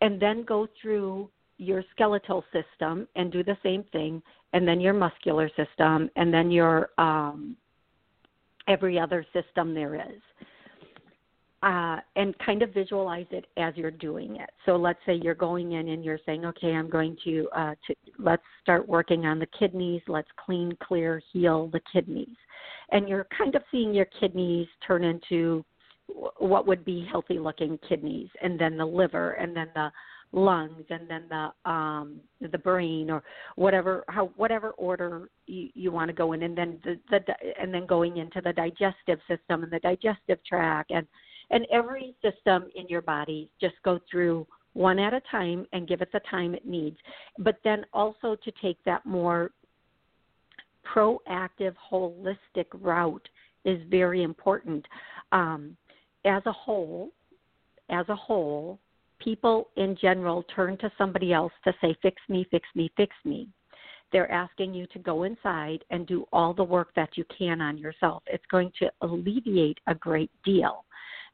And 0.00 0.20
then 0.20 0.44
go 0.44 0.66
through 0.80 1.30
your 1.58 1.82
skeletal 1.92 2.44
system 2.52 3.08
and 3.16 3.32
do 3.32 3.42
the 3.42 3.56
same 3.62 3.84
thing, 3.92 4.22
and 4.52 4.66
then 4.66 4.80
your 4.80 4.92
muscular 4.92 5.48
system, 5.56 6.10
and 6.16 6.32
then 6.32 6.50
your 6.50 6.90
um, 6.98 7.56
every 8.68 8.98
other 8.98 9.24
system 9.32 9.74
there 9.74 9.94
is 9.94 10.20
uh, 11.62 11.96
and 12.14 12.38
kind 12.38 12.62
of 12.62 12.72
visualize 12.72 13.26
it 13.30 13.46
as 13.56 13.74
you're 13.76 13.90
doing 13.90 14.36
it. 14.36 14.50
So 14.66 14.76
let's 14.76 14.98
say 15.06 15.14
you're 15.14 15.34
going 15.34 15.72
in 15.72 15.88
and 15.88 16.04
you're 16.04 16.20
saying, 16.26 16.44
okay, 16.44 16.72
I'm 16.72 16.88
going 16.88 17.16
to, 17.24 17.48
uh, 17.56 17.74
to 17.86 17.94
let's 18.18 18.42
start 18.62 18.88
working 18.88 19.26
on 19.26 19.38
the 19.38 19.48
kidneys. 19.58 20.02
Let's 20.06 20.28
clean, 20.44 20.76
clear, 20.80 21.20
heal 21.32 21.68
the 21.72 21.80
kidneys, 21.92 22.36
and 22.90 23.08
you're 23.08 23.26
kind 23.36 23.54
of 23.54 23.62
seeing 23.70 23.94
your 23.94 24.06
kidneys 24.20 24.66
turn 24.86 25.04
into 25.04 25.64
what 26.38 26.66
would 26.66 26.84
be 26.84 27.06
healthy 27.10 27.38
looking 27.38 27.78
kidneys, 27.88 28.28
and 28.42 28.58
then 28.58 28.76
the 28.76 28.86
liver, 28.86 29.32
and 29.32 29.56
then 29.56 29.68
the 29.74 29.90
lungs 30.32 30.84
and 30.90 31.08
then 31.08 31.22
the 31.30 31.70
um 31.70 32.20
the 32.50 32.58
brain 32.58 33.08
or 33.10 33.22
whatever 33.54 34.04
how 34.08 34.26
whatever 34.36 34.70
order 34.72 35.30
you, 35.46 35.68
you 35.72 35.92
want 35.92 36.08
to 36.08 36.12
go 36.12 36.32
in 36.32 36.42
and 36.42 36.58
then 36.58 36.78
the, 36.84 36.98
the 37.10 37.20
and 37.60 37.72
then 37.72 37.86
going 37.86 38.16
into 38.16 38.40
the 38.40 38.52
digestive 38.52 39.20
system 39.28 39.62
and 39.62 39.70
the 39.70 39.78
digestive 39.78 40.38
tract 40.44 40.90
and 40.90 41.06
and 41.50 41.66
every 41.72 42.14
system 42.22 42.66
in 42.74 42.86
your 42.88 43.02
body, 43.02 43.50
just 43.60 43.74
go 43.84 44.00
through 44.10 44.46
one 44.72 44.98
at 44.98 45.14
a 45.14 45.22
time 45.30 45.66
and 45.72 45.88
give 45.88 46.02
it 46.02 46.10
the 46.12 46.20
time 46.30 46.54
it 46.54 46.66
needs. 46.66 46.98
But 47.38 47.56
then 47.64 47.84
also 47.92 48.36
to 48.44 48.52
take 48.60 48.78
that 48.84 49.06
more 49.06 49.52
proactive, 50.94 51.74
holistic 51.90 52.66
route 52.74 53.28
is 53.64 53.80
very 53.88 54.22
important. 54.22 54.86
Um, 55.32 55.76
as 56.24 56.42
a 56.46 56.52
whole, 56.52 57.10
as 57.90 58.08
a 58.08 58.16
whole, 58.16 58.78
people 59.18 59.68
in 59.76 59.96
general 60.00 60.44
turn 60.54 60.76
to 60.78 60.90
somebody 60.98 61.32
else 61.32 61.52
to 61.64 61.72
say, 61.80 61.96
fix 62.02 62.20
me, 62.28 62.46
fix 62.50 62.66
me, 62.74 62.90
fix 62.96 63.14
me. 63.24 63.48
They're 64.12 64.30
asking 64.30 64.72
you 64.72 64.86
to 64.88 64.98
go 64.98 65.24
inside 65.24 65.84
and 65.90 66.06
do 66.06 66.26
all 66.32 66.54
the 66.54 66.62
work 66.62 66.90
that 66.94 67.16
you 67.16 67.24
can 67.36 67.60
on 67.60 67.76
yourself. 67.76 68.22
It's 68.26 68.44
going 68.50 68.70
to 68.78 68.90
alleviate 69.00 69.78
a 69.88 69.94
great 69.94 70.30
deal. 70.44 70.84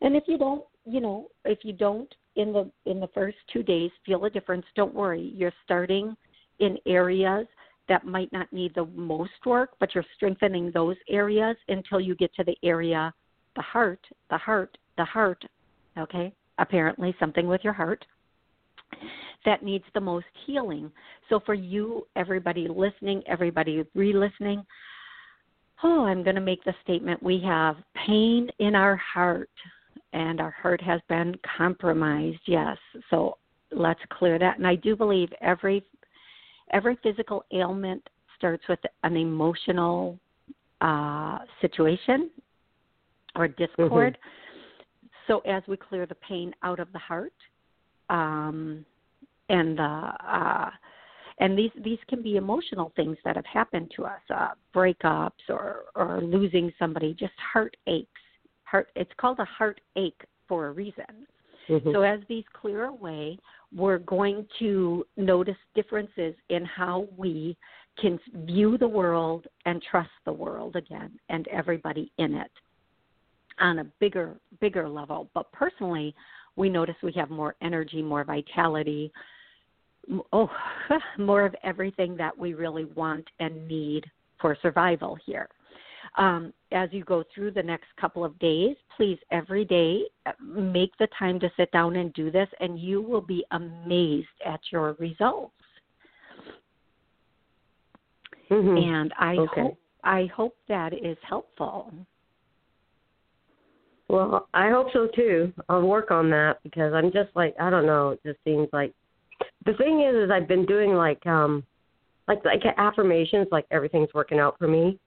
And 0.00 0.16
if 0.16 0.24
you 0.26 0.38
don't, 0.38 0.64
you 0.84 1.00
know, 1.00 1.28
if 1.44 1.60
you 1.62 1.72
don't 1.72 2.12
in 2.36 2.52
the 2.52 2.70
in 2.86 2.98
the 2.98 3.08
first 3.08 3.36
2 3.52 3.62
days 3.62 3.90
feel 4.06 4.24
a 4.24 4.30
difference, 4.30 4.64
don't 4.74 4.94
worry. 4.94 5.32
You're 5.34 5.52
starting 5.64 6.16
in 6.60 6.78
areas 6.86 7.46
that 7.92 8.06
might 8.06 8.32
not 8.32 8.50
need 8.54 8.74
the 8.74 8.86
most 8.94 9.44
work, 9.44 9.72
but 9.78 9.94
you're 9.94 10.04
strengthening 10.16 10.70
those 10.72 10.96
areas 11.10 11.58
until 11.68 12.00
you 12.00 12.14
get 12.14 12.34
to 12.34 12.42
the 12.42 12.56
area 12.62 13.12
the 13.54 13.60
heart, 13.60 14.00
the 14.30 14.38
heart, 14.38 14.78
the 14.96 15.04
heart, 15.04 15.44
okay? 15.98 16.32
Apparently 16.56 17.14
something 17.20 17.46
with 17.46 17.60
your 17.62 17.74
heart 17.74 18.02
that 19.44 19.62
needs 19.62 19.84
the 19.92 20.00
most 20.00 20.24
healing. 20.46 20.90
So 21.28 21.38
for 21.44 21.52
you, 21.52 22.06
everybody 22.16 22.66
listening, 22.66 23.22
everybody 23.26 23.84
re-listening, 23.94 24.64
oh, 25.84 26.06
I'm 26.06 26.22
going 26.22 26.36
to 26.36 26.40
make 26.40 26.64
the 26.64 26.72
statement 26.82 27.22
we 27.22 27.42
have 27.44 27.76
pain 28.06 28.48
in 28.58 28.74
our 28.74 28.96
heart 28.96 29.50
and 30.14 30.40
our 30.40 30.54
heart 30.62 30.80
has 30.80 31.02
been 31.10 31.34
compromised. 31.58 32.40
Yes, 32.46 32.78
so 33.10 33.36
let's 33.70 34.00
clear 34.08 34.38
that. 34.38 34.56
And 34.56 34.66
I 34.66 34.76
do 34.76 34.96
believe 34.96 35.28
every 35.42 35.84
every 36.72 36.98
physical 37.02 37.44
ailment 37.52 38.06
starts 38.36 38.62
with 38.68 38.80
an 39.04 39.16
emotional 39.16 40.18
uh, 40.80 41.38
situation 41.60 42.30
or 43.36 43.48
discord. 43.48 44.18
Mm-hmm. 44.18 45.08
So 45.28 45.38
as 45.40 45.62
we 45.68 45.76
clear 45.76 46.06
the 46.06 46.16
pain 46.16 46.52
out 46.62 46.80
of 46.80 46.92
the 46.92 46.98
heart, 46.98 47.32
um, 48.10 48.84
and 49.48 49.78
the 49.78 49.82
uh, 49.82 50.70
and 51.38 51.56
these 51.56 51.70
these 51.84 51.98
can 52.08 52.22
be 52.22 52.36
emotional 52.36 52.92
things 52.96 53.16
that 53.24 53.36
have 53.36 53.46
happened 53.46 53.92
to 53.96 54.04
us, 54.04 54.20
uh, 54.34 54.48
breakups 54.74 55.48
or 55.48 55.84
or 55.94 56.20
losing 56.20 56.72
somebody, 56.78 57.14
just 57.14 57.32
heartaches 57.52 58.06
heart 58.64 58.88
it's 58.96 59.10
called 59.18 59.38
a 59.38 59.44
heartache 59.44 60.22
for 60.48 60.68
a 60.68 60.72
reason. 60.72 61.26
Mm-hmm. 61.68 61.92
So 61.92 62.02
as 62.02 62.20
these 62.28 62.44
clear 62.52 62.84
away, 62.84 63.38
we're 63.74 63.98
going 63.98 64.46
to 64.58 65.04
notice 65.16 65.56
differences 65.74 66.34
in 66.50 66.64
how 66.64 67.06
we 67.16 67.56
can 68.00 68.18
view 68.46 68.78
the 68.78 68.88
world 68.88 69.46
and 69.66 69.82
trust 69.90 70.10
the 70.24 70.32
world 70.32 70.76
again 70.76 71.10
and 71.28 71.46
everybody 71.48 72.10
in 72.18 72.34
it 72.34 72.50
on 73.60 73.80
a 73.80 73.84
bigger 74.00 74.36
bigger 74.60 74.88
level. 74.88 75.28
But 75.34 75.50
personally, 75.52 76.14
we 76.56 76.68
notice 76.68 76.94
we 77.02 77.12
have 77.12 77.30
more 77.30 77.54
energy, 77.62 78.02
more 78.02 78.24
vitality, 78.24 79.12
oh, 80.32 80.50
more 81.18 81.44
of 81.44 81.54
everything 81.62 82.16
that 82.16 82.36
we 82.36 82.54
really 82.54 82.84
want 82.84 83.26
and 83.40 83.66
need 83.68 84.04
for 84.40 84.56
survival 84.62 85.16
here 85.24 85.48
um, 86.16 86.52
as 86.72 86.90
you 86.92 87.04
go 87.04 87.24
through 87.34 87.52
the 87.52 87.62
next 87.62 87.86
couple 88.00 88.24
of 88.24 88.38
days, 88.38 88.76
please 88.96 89.18
every 89.30 89.64
day 89.64 90.02
uh, 90.26 90.32
make 90.40 90.92
the 90.98 91.08
time 91.18 91.40
to 91.40 91.50
sit 91.56 91.70
down 91.72 91.96
and 91.96 92.12
do 92.12 92.30
this, 92.30 92.48
and 92.60 92.78
you 92.78 93.00
will 93.00 93.20
be 93.20 93.44
amazed 93.52 94.26
at 94.44 94.60
your 94.70 94.92
results. 94.94 95.54
Mhm. 98.50 98.76
And 98.78 99.14
I 99.18 99.38
Okay. 99.38 99.62
hope 99.62 99.78
I 100.04 100.26
hope 100.26 100.56
that 100.66 100.92
is 100.92 101.16
helpful. 101.22 101.92
Well, 104.08 104.48
I 104.52 104.68
hope 104.68 104.92
so 104.92 105.06
too. 105.06 105.52
I'll 105.68 105.86
work 105.86 106.10
on 106.10 106.28
that 106.30 106.60
because 106.62 106.92
I'm 106.92 107.12
just 107.12 107.34
like 107.34 107.54
I 107.58 107.70
don't 107.70 107.86
know. 107.86 108.10
It 108.10 108.20
just 108.24 108.42
seems 108.44 108.68
like 108.72 108.92
the 109.64 109.74
thing 109.74 110.02
is, 110.02 110.14
is 110.14 110.30
I've 110.30 110.48
been 110.48 110.66
doing 110.66 110.94
like 110.94 111.24
um, 111.26 111.64
like 112.28 112.44
like 112.44 112.62
affirmations, 112.76 113.48
like 113.50 113.66
everything's 113.70 114.12
working 114.12 114.38
out 114.38 114.58
for 114.58 114.68
me. 114.68 114.98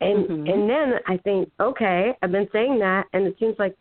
And 0.00 0.26
Mhm. 0.26 0.52
and 0.52 0.70
then 0.70 1.00
I 1.06 1.16
think, 1.18 1.50
okay, 1.58 2.16
I've 2.22 2.32
been 2.32 2.48
saying 2.52 2.78
that, 2.80 3.06
and 3.12 3.26
it 3.26 3.38
seems 3.38 3.58
like 3.58 3.74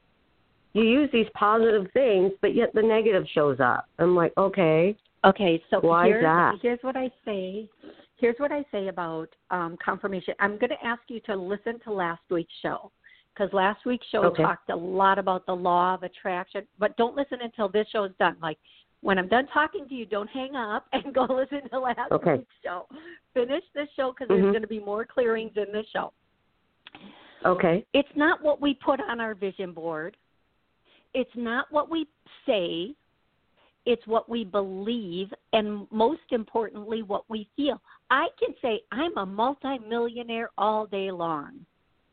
you 0.74 0.84
use 0.84 1.10
these 1.12 1.27
positive 1.34 1.91
things, 1.91 2.31
but 2.41 2.53
yet 2.53 2.74
the 2.74 2.81
negative 2.81 3.27
shows 3.29 3.60
up. 3.60 3.86
I'm 4.00 4.15
like, 4.15 4.34
okay, 4.38 4.95
Okay, 5.25 5.63
so 5.72 5.79
Why 5.79 6.07
here's, 6.07 6.22
that? 6.22 6.55
here's 6.62 6.79
what 6.84 6.95
I 6.95 7.10
say. 7.25 7.67
Here's 8.17 8.36
what 8.38 8.51
I 8.51 8.63
say 8.72 8.89
about 8.89 9.27
um, 9.50 9.75
confirmation. 9.84 10.36
I'm 10.39 10.57
going 10.57 10.69
to 10.69 10.86
ask 10.86 11.01
you 11.07 11.19
to 11.22 11.36
listen 11.36 11.79
to 11.84 11.91
last 11.91 12.22
week's 12.29 12.53
show 12.62 12.91
because 13.34 13.51
last 13.51 13.84
week's 13.86 14.05
show 14.07 14.24
Okay. 14.25 14.43
talked 14.43 14.69
a 14.69 14.75
lot 14.75 15.17
about 15.17 15.45
the 15.48 15.55
law 15.55 15.95
of 15.95 16.03
attraction. 16.03 16.67
But 16.77 16.95
don't 16.98 17.15
listen 17.15 17.39
until 17.41 17.67
this 17.67 17.88
show 17.89 18.03
is 18.03 18.12
done. 18.19 18.38
Like 18.39 18.60
when 19.05 19.19
I'm 19.19 19.27
done 19.27 19.45
talking 19.53 19.88
to 19.88 19.93
you, 19.93 20.07
don't 20.07 20.29
hang 20.31 20.55
up 20.55 20.88
and 20.93 21.13
go 21.13 21.27
listen 21.29 21.69
to 21.69 21.79
last 21.79 22.12
Okay. 22.12 22.38
week's 22.38 22.55
show. 22.63 22.88
Finish 23.35 23.63
this 23.75 23.88
show 23.95 24.12
because 24.12 24.27
Mhm. 24.27 24.41
there's 24.41 24.51
going 24.51 24.62
to 24.63 24.67
be 24.67 24.79
more 24.79 25.05
clearings 25.05 25.55
in 25.55 25.71
this 25.71 25.88
show. 25.93 26.12
okay, 27.45 27.85
It's 27.93 28.09
not 28.15 28.41
what 28.41 28.59
we 28.59 28.74
put 28.74 29.00
on 29.00 29.19
our 29.19 29.35
vision 29.35 29.71
board. 29.71 30.17
It's 31.13 31.35
not 31.35 31.71
what 31.71 31.89
we 31.91 32.07
say. 32.47 32.95
It's 33.85 34.05
what 34.07 34.27
we 34.27 34.43
believe, 34.43 35.31
and 35.53 35.85
most 35.91 36.31
importantly, 36.31 37.03
what 37.03 37.29
we 37.29 37.47
feel. 37.55 37.79
I 38.09 38.29
can 38.39 38.55
say 38.63 38.81
I'm 38.91 39.15
a 39.17 39.25
multimillionaire 39.27 40.50
all 40.57 40.88
day 40.88 41.12
long, 41.12 41.63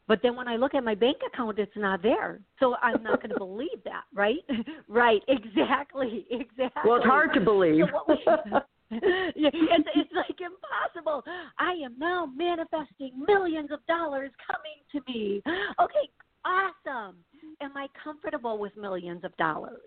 but 0.09 0.21
then 0.23 0.35
when 0.37 0.49
I 0.49 0.57
look 0.57 0.75
at 0.75 0.83
my 0.83 0.95
bank 0.95 1.19
account, 1.27 1.59
it's 1.59 1.77
not 1.77 2.03
there. 2.03 2.41
So 2.59 2.75
I'm 2.83 3.03
not 3.03 3.23
going 3.23 3.31
to 3.31 3.39
believe 3.39 3.83
that, 3.85 4.05
right? 4.15 4.45
right, 4.89 5.23
exactly, 5.29 6.27
exactly. 6.31 6.83
well, 6.85 6.97
it's 6.97 7.07
hard 7.07 7.33
to 7.35 7.41
believe. 7.41 7.85
So 8.25 8.61
it's, 8.91 9.89
it's 9.95 10.13
like 10.15 10.39
impossible. 10.41 11.23
I 11.59 11.73
am 11.85 11.99
now 11.99 12.27
manifesting 12.35 13.13
millions 13.27 13.71
of 13.71 13.85
dollars 13.87 14.31
coming 14.47 14.83
to 14.93 15.13
me. 15.13 15.43
Okay, 15.81 16.11
awesome. 16.45 17.17
Am 17.61 17.77
I 17.77 17.87
comfortable 18.03 18.59
with 18.59 18.77
millions 18.77 19.25
of 19.25 19.37
dollars? 19.37 19.81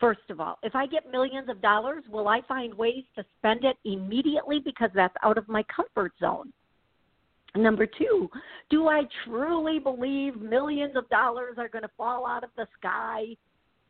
First 0.00 0.28
of 0.28 0.38
all, 0.38 0.58
if 0.62 0.74
I 0.74 0.86
get 0.86 1.10
millions 1.10 1.48
of 1.48 1.62
dollars, 1.62 2.04
will 2.10 2.28
I 2.28 2.42
find 2.46 2.74
ways 2.74 3.04
to 3.16 3.24
spend 3.38 3.64
it 3.64 3.76
immediately 3.84 4.60
because 4.62 4.90
that's 4.94 5.14
out 5.22 5.38
of 5.38 5.48
my 5.48 5.64
comfort 5.74 6.12
zone? 6.20 6.52
Number 7.56 7.86
two, 7.86 8.28
do 8.68 8.88
I 8.88 9.02
truly 9.24 9.78
believe 9.78 10.40
millions 10.40 10.96
of 10.96 11.08
dollars 11.08 11.54
are 11.56 11.68
going 11.68 11.82
to 11.82 11.90
fall 11.96 12.26
out 12.26 12.42
of 12.42 12.50
the 12.56 12.66
sky 12.78 13.36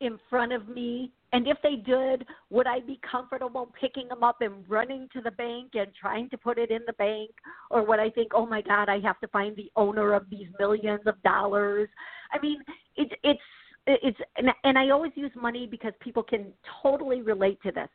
in 0.00 0.18
front 0.28 0.52
of 0.52 0.68
me? 0.68 1.12
And 1.32 1.48
if 1.48 1.56
they 1.62 1.76
did, 1.76 2.26
would 2.50 2.66
I 2.66 2.80
be 2.80 3.00
comfortable 3.10 3.72
picking 3.80 4.08
them 4.08 4.22
up 4.22 4.40
and 4.40 4.68
running 4.68 5.08
to 5.14 5.20
the 5.20 5.30
bank 5.30 5.70
and 5.74 5.88
trying 5.98 6.28
to 6.30 6.38
put 6.38 6.58
it 6.58 6.70
in 6.70 6.82
the 6.86 6.92
bank? 6.92 7.30
Or 7.70 7.84
would 7.86 7.98
I 7.98 8.10
think, 8.10 8.32
oh 8.34 8.46
my 8.46 8.60
God, 8.60 8.88
I 8.88 9.00
have 9.00 9.18
to 9.20 9.28
find 9.28 9.56
the 9.56 9.70
owner 9.76 10.12
of 10.12 10.28
these 10.30 10.46
millions 10.58 11.02
of 11.06 11.20
dollars? 11.22 11.88
I 12.32 12.38
mean, 12.40 12.58
it's 12.96 13.12
it's 13.24 13.40
it's 13.86 14.18
and, 14.36 14.48
and 14.64 14.78
I 14.78 14.90
always 14.90 15.12
use 15.14 15.32
money 15.34 15.66
because 15.66 15.92
people 16.00 16.22
can 16.22 16.52
totally 16.82 17.22
relate 17.22 17.60
to 17.62 17.72
this. 17.72 17.88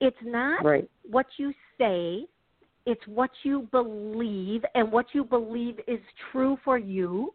It's 0.00 0.16
not 0.22 0.64
right. 0.64 0.88
what 1.02 1.26
you 1.38 1.52
say, 1.76 2.24
it's 2.88 3.06
what 3.06 3.30
you 3.42 3.68
believe, 3.70 4.62
and 4.74 4.90
what 4.90 5.06
you 5.12 5.22
believe 5.22 5.78
is 5.86 6.00
true 6.32 6.56
for 6.64 6.78
you, 6.78 7.34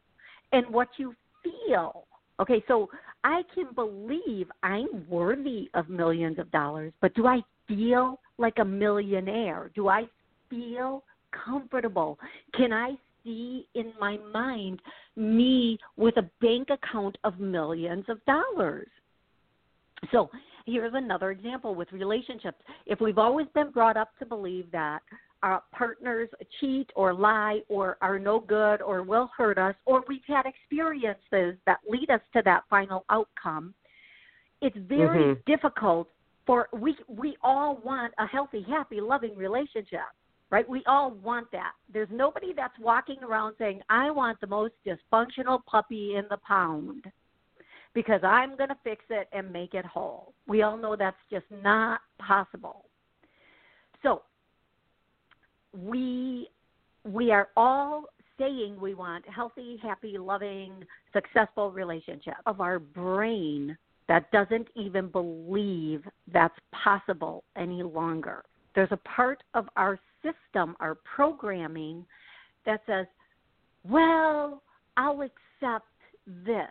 and 0.52 0.68
what 0.68 0.88
you 0.98 1.14
feel. 1.44 2.06
Okay, 2.40 2.64
so 2.68 2.90
I 3.24 3.44
can 3.54 3.68
believe 3.76 4.48
I'm 4.64 5.06
worthy 5.08 5.70
of 5.76 5.90
millions 5.90 6.40
of 6.40 6.50
dollars, 6.52 6.92
but 7.02 7.14
do 7.14 7.28
I 7.28 7.42
feel 7.68 8.20
like 8.40 8.56
a 8.58 8.66
millionaire? 8.66 9.70
Do 9.76 9.90
I 9.90 10.06
feel 10.50 11.04
comfortable? 11.46 12.18
Can 12.56 12.74
I 12.74 12.96
see 13.24 13.68
in 13.76 13.94
my 14.00 14.18
mind 14.34 14.82
me 15.16 15.78
with 15.98 16.18
a 16.18 16.28
bank 16.42 16.70
account 16.72 17.16
of 17.24 17.40
millions 17.40 18.06
of 18.10 18.18
dollars? 18.26 18.88
So 20.12 20.32
here's 20.66 20.94
another 20.96 21.30
example 21.30 21.76
with 21.76 21.92
relationships. 21.92 22.58
If 22.88 23.00
we've 23.00 23.20
always 23.20 23.48
been 23.54 23.70
brought 23.70 23.98
up 23.98 24.10
to 24.18 24.26
believe 24.26 24.72
that 24.72 25.04
our 25.44 25.62
partners 25.72 26.30
cheat 26.60 26.90
or 26.96 27.14
lie 27.14 27.62
or 27.68 27.98
are 28.02 28.18
no 28.18 28.40
good 28.40 28.82
or 28.82 29.04
will 29.04 29.30
hurt 29.38 29.58
us, 29.58 29.76
or 29.86 30.04
we've 30.08 30.26
had 30.26 30.46
experiences 30.46 31.56
that 31.68 31.80
lead 31.88 32.10
us 32.10 32.22
to 32.32 32.42
that 32.44 32.64
final 32.70 33.06
outcome, 33.10 33.74
it's 34.62 34.78
very 34.78 35.36
Mhm. 35.36 35.46
difficult 35.46 36.10
for 36.46 36.68
we 36.74 36.98
we 37.08 37.38
all 37.42 37.76
want 37.78 38.14
a 38.18 38.26
healthy, 38.26 38.62
happy, 38.64 39.00
loving 39.00 39.36
relationship. 39.36 40.08
Right? 40.50 40.70
We 40.70 40.86
all 40.86 41.12
want 41.12 41.50
that. 41.52 41.74
There's 41.90 42.12
nobody 42.12 42.54
that's 42.54 42.78
walking 42.78 43.24
around 43.24 43.56
saying, 43.58 43.82
I 43.90 44.12
want 44.12 44.40
the 44.40 44.46
most 44.46 44.76
dysfunctional 44.86 45.66
puppy 45.66 46.16
in 46.16 46.28
the 46.30 46.38
pound 46.38 47.12
because 47.94 48.24
I'm 48.24 48.56
going 48.56 48.70
to 48.70 48.78
fix 48.84 49.04
it 49.10 49.28
and 49.32 49.52
make 49.52 49.74
it 49.74 49.84
whole. 49.84 50.36
We 50.48 50.62
all 50.62 50.78
know 50.78 50.96
that's 50.96 51.18
just 51.32 51.50
not 51.50 52.02
possible. 52.20 52.86
So, 54.04 54.22
we 55.76 56.48
we 57.04 57.32
are 57.32 57.50
all 57.58 58.06
saying 58.40 58.78
we 58.80 58.94
want 58.94 59.28
healthy, 59.28 59.78
happy, 59.82 60.18
loving, 60.18 60.72
successful 61.12 61.72
relationship 61.72 62.36
of 62.46 62.62
our 62.62 62.80
brain 62.80 63.78
that 64.08 64.32
doesn't 64.32 64.68
even 64.76 65.08
believe 65.10 66.04
that's 66.32 66.58
possible 66.72 67.44
any 67.58 67.84
longer. 67.84 68.44
There's 68.76 68.92
a 68.92 68.98
part 68.98 69.44
of 69.54 69.68
our 69.76 70.00
system, 70.24 70.76
our 70.80 70.96
programming 70.96 72.06
that 72.66 72.82
says, 72.86 73.06
"Well, 73.84 74.62
I'll 74.98 75.22
accept 75.22 75.88
this, 76.46 76.70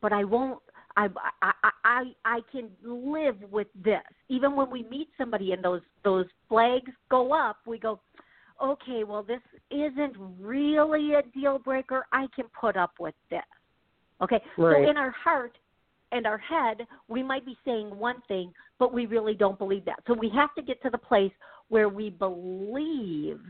but 0.00 0.12
I 0.12 0.24
won't 0.24 0.60
I, 0.96 1.08
I 1.42 1.52
I 1.84 2.02
I 2.24 2.40
can 2.52 2.70
live 2.84 3.36
with 3.50 3.66
this. 3.84 4.02
Even 4.28 4.54
when 4.54 4.70
we 4.70 4.84
meet 4.84 5.08
somebody 5.18 5.52
and 5.52 5.62
those 5.62 5.82
those 6.04 6.26
flags 6.48 6.92
go 7.10 7.32
up, 7.32 7.58
we 7.66 7.78
go, 7.78 8.00
okay, 8.62 9.04
well 9.04 9.22
this 9.22 9.40
isn't 9.70 10.16
really 10.40 11.14
a 11.14 11.22
deal 11.38 11.58
breaker. 11.58 12.06
I 12.12 12.26
can 12.34 12.46
put 12.58 12.76
up 12.76 12.92
with 12.98 13.14
this. 13.30 13.42
Okay, 14.22 14.40
Right. 14.56 14.84
so 14.84 14.90
in 14.90 14.96
our 14.96 15.10
heart 15.10 15.56
and 16.12 16.26
our 16.26 16.38
head, 16.38 16.86
we 17.08 17.22
might 17.22 17.44
be 17.44 17.56
saying 17.64 17.96
one 17.96 18.22
thing, 18.28 18.52
but 18.78 18.92
we 18.92 19.06
really 19.06 19.34
don't 19.34 19.58
believe 19.58 19.84
that. 19.86 20.00
So 20.06 20.14
we 20.14 20.28
have 20.30 20.54
to 20.54 20.62
get 20.62 20.80
to 20.82 20.90
the 20.90 20.98
place 20.98 21.32
where 21.68 21.88
we 21.88 22.10
believe 22.10 23.40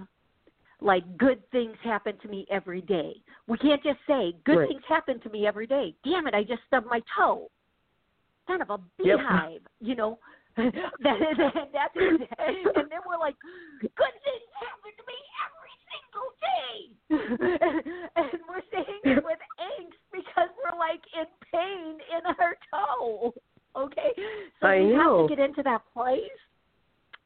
like 0.80 1.04
good 1.16 1.42
things 1.50 1.76
happen 1.82 2.16
to 2.18 2.28
me 2.28 2.46
every 2.50 2.80
day. 2.82 3.14
We 3.46 3.58
can't 3.58 3.82
just 3.82 3.98
say 4.06 4.34
good 4.44 4.58
Right. 4.58 4.68
things 4.68 4.82
happen 4.88 5.20
to 5.20 5.28
me 5.30 5.46
every 5.46 5.66
day. 5.66 5.94
Damn 6.04 6.26
it, 6.26 6.34
I 6.34 6.42
just 6.44 6.62
stubbed 6.66 6.86
my 6.86 7.00
toe. 7.16 7.50
Kind 8.46 8.60
of 8.60 8.70
a 8.70 8.80
Yep. 8.98 9.18
beehive, 9.18 9.62
you 9.80 9.94
know. 9.94 10.18
that, 10.56 10.72
that, 11.02 11.54
that's 11.72 11.94
it. 11.96 12.28
And 12.38 12.90
then 12.90 13.02
we're 13.06 13.18
like, 13.18 13.34
good 13.80 14.14
things 14.22 14.48
happen 14.62 14.92
to 14.94 15.04
me 15.08 15.18
every 15.44 15.74
single 15.90 16.30
day. 16.38 16.74
and 18.16 18.40
we're 18.48 18.62
saying 18.72 19.00
it 19.04 19.24
with 19.24 19.38
angst 19.58 19.98
because 20.12 20.48
we're 20.62 20.78
like 20.78 21.02
in 21.18 21.26
pain 21.52 21.98
in 22.16 22.26
our 22.38 22.56
toe. 22.70 23.34
Okay? 23.76 24.12
So 24.60 24.68
I 24.68 24.80
we 24.80 24.92
know. 24.92 25.20
have 25.22 25.28
to 25.28 25.36
get 25.36 25.44
into 25.44 25.62
that 25.64 25.82
place. 25.92 26.20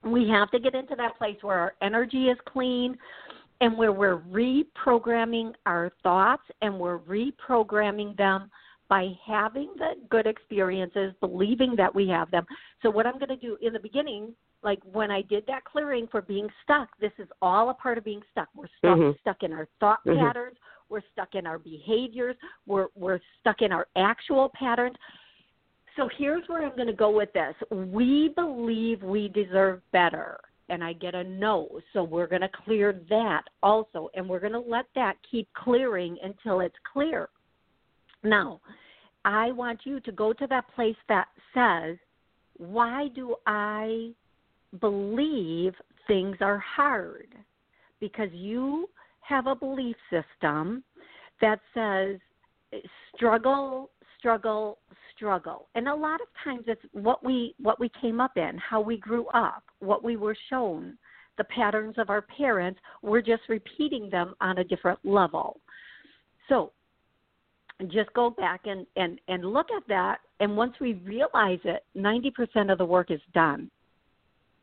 We 0.04 0.28
have 0.30 0.50
to 0.52 0.58
get 0.58 0.74
into 0.74 0.94
that 0.96 1.18
place 1.18 1.36
where 1.42 1.58
our 1.58 1.74
energy 1.82 2.26
is 2.28 2.38
clean 2.48 2.96
and 3.60 3.76
where 3.76 3.92
we're 3.92 4.18
reprogramming 4.18 5.52
our 5.66 5.90
thoughts 6.02 6.44
and 6.62 6.78
we're 6.78 7.00
reprogramming 7.00 8.16
them 8.16 8.50
by 8.88 9.12
having 9.26 9.70
the 9.76 9.94
good 10.10 10.26
experiences, 10.26 11.12
believing 11.20 11.74
that 11.76 11.94
we 11.94 12.08
have 12.08 12.30
them. 12.30 12.46
So, 12.82 12.90
what 12.90 13.06
I'm 13.06 13.18
going 13.18 13.28
to 13.28 13.36
do 13.36 13.56
in 13.60 13.72
the 13.72 13.78
beginning, 13.78 14.34
like 14.62 14.80
when 14.90 15.10
I 15.10 15.22
did 15.22 15.44
that 15.46 15.64
clearing 15.64 16.08
for 16.10 16.22
being 16.22 16.48
stuck, 16.64 16.88
this 17.00 17.12
is 17.18 17.28
all 17.42 17.70
a 17.70 17.74
part 17.74 17.98
of 17.98 18.04
being 18.04 18.22
stuck. 18.32 18.48
We're 18.54 18.68
stuck, 18.78 18.98
Mhm. 18.98 19.20
stuck 19.20 19.42
in 19.42 19.52
our 19.52 19.66
thought 19.78 20.04
Mhm. 20.04 20.18
patterns, 20.18 20.58
we're 20.88 21.02
stuck 21.12 21.34
in 21.34 21.46
our 21.46 21.58
behaviors, 21.58 22.36
we're, 22.66 22.88
we're 22.94 23.20
stuck 23.40 23.62
in 23.62 23.72
our 23.72 23.86
actual 23.96 24.48
patterns. 24.50 24.96
So, 25.96 26.08
here's 26.08 26.48
where 26.48 26.62
I'm 26.64 26.74
going 26.76 26.86
to 26.86 26.92
go 26.92 27.10
with 27.10 27.32
this. 27.32 27.54
We 27.70 28.30
believe 28.30 29.02
we 29.02 29.28
deserve 29.28 29.82
better 29.90 30.40
and 30.70 30.84
I 30.84 30.92
get 30.92 31.14
a 31.14 31.24
no. 31.24 31.80
So 31.92 32.02
we're 32.02 32.26
going 32.26 32.42
to 32.42 32.48
clear 32.64 33.00
that 33.08 33.44
also, 33.62 34.10
and 34.14 34.28
we're 34.28 34.40
going 34.40 34.52
to 34.52 34.58
let 34.58 34.84
that 34.94 35.16
keep 35.30 35.48
clearing 35.54 36.18
until 36.22 36.60
it's 36.60 36.76
clear. 36.92 37.30
Now, 38.22 38.60
I 39.24 39.52
want 39.52 39.80
you 39.84 40.00
to 40.00 40.12
go 40.12 40.32
to 40.32 40.46
that 40.48 40.64
place 40.74 40.96
that 41.08 41.28
says, 41.54 41.96
why 42.56 43.08
do 43.14 43.36
I 43.46 44.10
believe 44.80 45.74
things 46.06 46.36
are 46.40 46.58
hard? 46.58 47.28
because 48.00 48.28
you 48.32 48.88
have 49.20 49.46
a 49.46 49.54
belief 49.54 49.96
system 50.10 50.82
that 51.40 51.60
says 51.74 52.18
struggle, 53.14 53.90
struggle, 54.18 54.78
struggle. 55.14 55.68
And 55.74 55.88
a 55.88 55.94
lot 55.94 56.20
of 56.20 56.28
times 56.44 56.64
it's 56.66 56.80
what 56.92 57.24
we 57.24 57.54
what 57.60 57.80
we 57.80 57.90
came 58.00 58.20
up 58.20 58.36
in, 58.36 58.58
how 58.58 58.80
we 58.80 58.96
grew 58.96 59.26
up, 59.28 59.62
what 59.80 60.02
we 60.02 60.16
were 60.16 60.36
shown, 60.50 60.96
the 61.36 61.44
patterns 61.44 61.94
of 61.98 62.10
our 62.10 62.22
parents, 62.22 62.80
we're 63.02 63.22
just 63.22 63.42
repeating 63.48 64.08
them 64.10 64.34
on 64.40 64.58
a 64.58 64.64
different 64.64 64.98
level. 65.04 65.60
So 66.48 66.72
just 67.86 68.12
go 68.12 68.30
back 68.30 68.62
and, 68.64 68.86
and, 68.96 69.20
and 69.28 69.44
look 69.44 69.68
at 69.70 69.86
that 69.88 70.18
and 70.40 70.56
once 70.56 70.74
we 70.80 70.94
realize 70.94 71.58
it, 71.64 71.84
ninety 71.94 72.30
percent 72.30 72.70
of 72.70 72.78
the 72.78 72.84
work 72.84 73.10
is 73.10 73.20
done. 73.34 73.70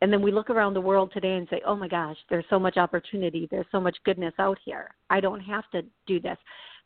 And 0.01 0.12
then 0.12 0.21
we 0.21 0.32
look 0.32 0.49
around 0.49 0.73
the 0.73 0.82
world 0.82 1.12
today 1.13 1.36
and 1.36 1.47
say, 1.49 1.62
Oh 1.65 1.75
my 1.75 1.88
gosh, 1.88 2.17
there's 2.30 2.45
so 2.49 2.60
much 2.60 2.78
opportunity, 2.78 3.47
there's 3.49 3.65
so 3.71 3.80
much 3.80 3.97
goodness 4.06 4.34
out 4.39 4.58
here. 4.63 4.93
I 5.10 5.19
don't 5.19 5.41
have 5.41 5.69
to 5.71 5.84
do 6.08 6.19
this. 6.19 6.38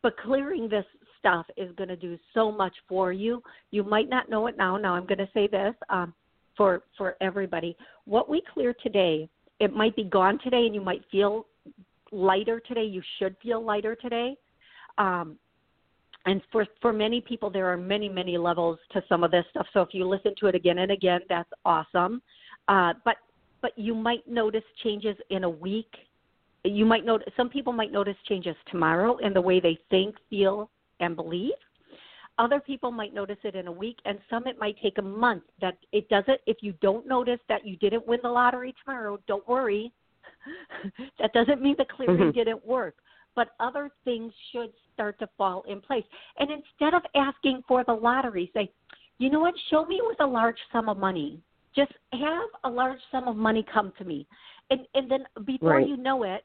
But 0.01 0.17
clearing 0.17 0.69
this 0.69 0.85
stuff 1.19 1.45
is 1.57 1.75
going 1.75 1.89
to 1.89 1.95
do 1.95 2.17
so 2.33 2.51
much 2.51 2.73
for 2.87 3.11
you. 3.11 3.43
You 3.71 3.83
might 3.83 4.09
not 4.09 4.29
know 4.29 4.47
it 4.47 4.57
now. 4.57 4.77
Now 4.77 4.95
I'm 4.95 5.05
going 5.05 5.17
to 5.17 5.29
say 5.33 5.47
this 5.47 5.75
um, 5.89 6.13
for 6.55 6.83
for 6.97 7.15
everybody. 7.21 7.75
What 8.05 8.29
we 8.29 8.41
clear 8.53 8.73
today, 8.73 9.29
it 9.59 9.73
might 9.75 9.95
be 9.95 10.05
gone 10.05 10.39
today, 10.43 10.65
and 10.65 10.73
you 10.73 10.81
might 10.81 11.03
feel 11.11 11.45
lighter 12.11 12.59
today. 12.59 12.85
You 12.85 13.03
should 13.19 13.35
feel 13.43 13.63
lighter 13.63 13.95
today. 13.95 14.35
Um, 14.97 15.37
and 16.25 16.41
for 16.51 16.65
for 16.81 16.93
many 16.93 17.21
people, 17.21 17.49
there 17.49 17.67
are 17.71 17.77
many 17.77 18.09
many 18.09 18.37
levels 18.37 18.77
to 18.91 19.03
some 19.07 19.23
of 19.23 19.31
this 19.31 19.45
stuff. 19.51 19.67
So 19.73 19.81
if 19.81 19.89
you 19.93 20.07
listen 20.07 20.33
to 20.39 20.47
it 20.47 20.55
again 20.55 20.79
and 20.79 20.91
again, 20.91 21.21
that's 21.29 21.49
awesome. 21.65 22.21
Uh, 22.67 22.93
but 23.05 23.17
but 23.61 23.71
you 23.77 23.93
might 23.93 24.27
notice 24.27 24.63
changes 24.83 25.17
in 25.29 25.43
a 25.43 25.49
week 25.49 25.93
you 26.63 26.85
might 26.85 27.05
notice 27.05 27.27
some 27.37 27.49
people 27.49 27.73
might 27.73 27.91
notice 27.91 28.15
changes 28.27 28.55
tomorrow 28.69 29.17
in 29.17 29.33
the 29.33 29.41
way 29.41 29.59
they 29.59 29.77
think, 29.89 30.15
feel, 30.29 30.69
and 30.99 31.15
believe. 31.15 31.53
Other 32.37 32.59
people 32.59 32.91
might 32.91 33.13
notice 33.13 33.37
it 33.43 33.55
in 33.55 33.67
a 33.67 33.71
week, 33.71 33.97
and 34.05 34.17
some 34.29 34.47
it 34.47 34.57
might 34.59 34.75
take 34.81 34.97
a 34.97 35.01
month. 35.01 35.43
That 35.61 35.77
it 35.91 36.07
doesn't. 36.09 36.39
If 36.45 36.57
you 36.61 36.73
don't 36.81 37.07
notice 37.07 37.39
that 37.49 37.65
you 37.65 37.75
didn't 37.77 38.07
win 38.07 38.19
the 38.23 38.29
lottery 38.29 38.73
tomorrow, 38.83 39.19
don't 39.27 39.45
worry. 39.47 39.91
that 41.19 41.33
doesn't 41.33 41.61
mean 41.61 41.75
the 41.77 41.85
clearing 41.85 42.17
mm-hmm. 42.17 42.31
didn't 42.31 42.65
work. 42.65 42.95
But 43.39 43.49
other 43.59 43.89
things 44.03 44.33
should 44.51 44.71
start 44.93 45.17
to 45.19 45.29
fall 45.37 45.63
in 45.67 45.79
place. 45.79 46.03
And 46.37 46.49
instead 46.51 46.93
of 46.93 47.03
asking 47.15 47.63
for 47.67 47.83
the 47.85 47.93
lottery, 47.93 48.51
say, 48.53 48.69
you 49.17 49.29
know 49.29 49.39
what? 49.39 49.53
Show 49.69 49.85
me 49.85 50.01
with 50.03 50.19
a 50.19 50.25
large 50.25 50.57
sum 50.73 50.89
of 50.89 50.97
money. 50.97 51.39
Just 51.75 51.93
have 52.11 52.49
a 52.65 52.69
large 52.69 52.99
sum 53.11 53.27
of 53.27 53.35
money 53.37 53.65
come 53.73 53.93
to 53.99 54.03
me 54.03 54.27
and 54.69 54.81
and 54.93 55.09
then 55.09 55.23
before 55.45 55.75
right. 55.75 55.87
you 55.87 55.97
know 55.97 56.23
it 56.23 56.43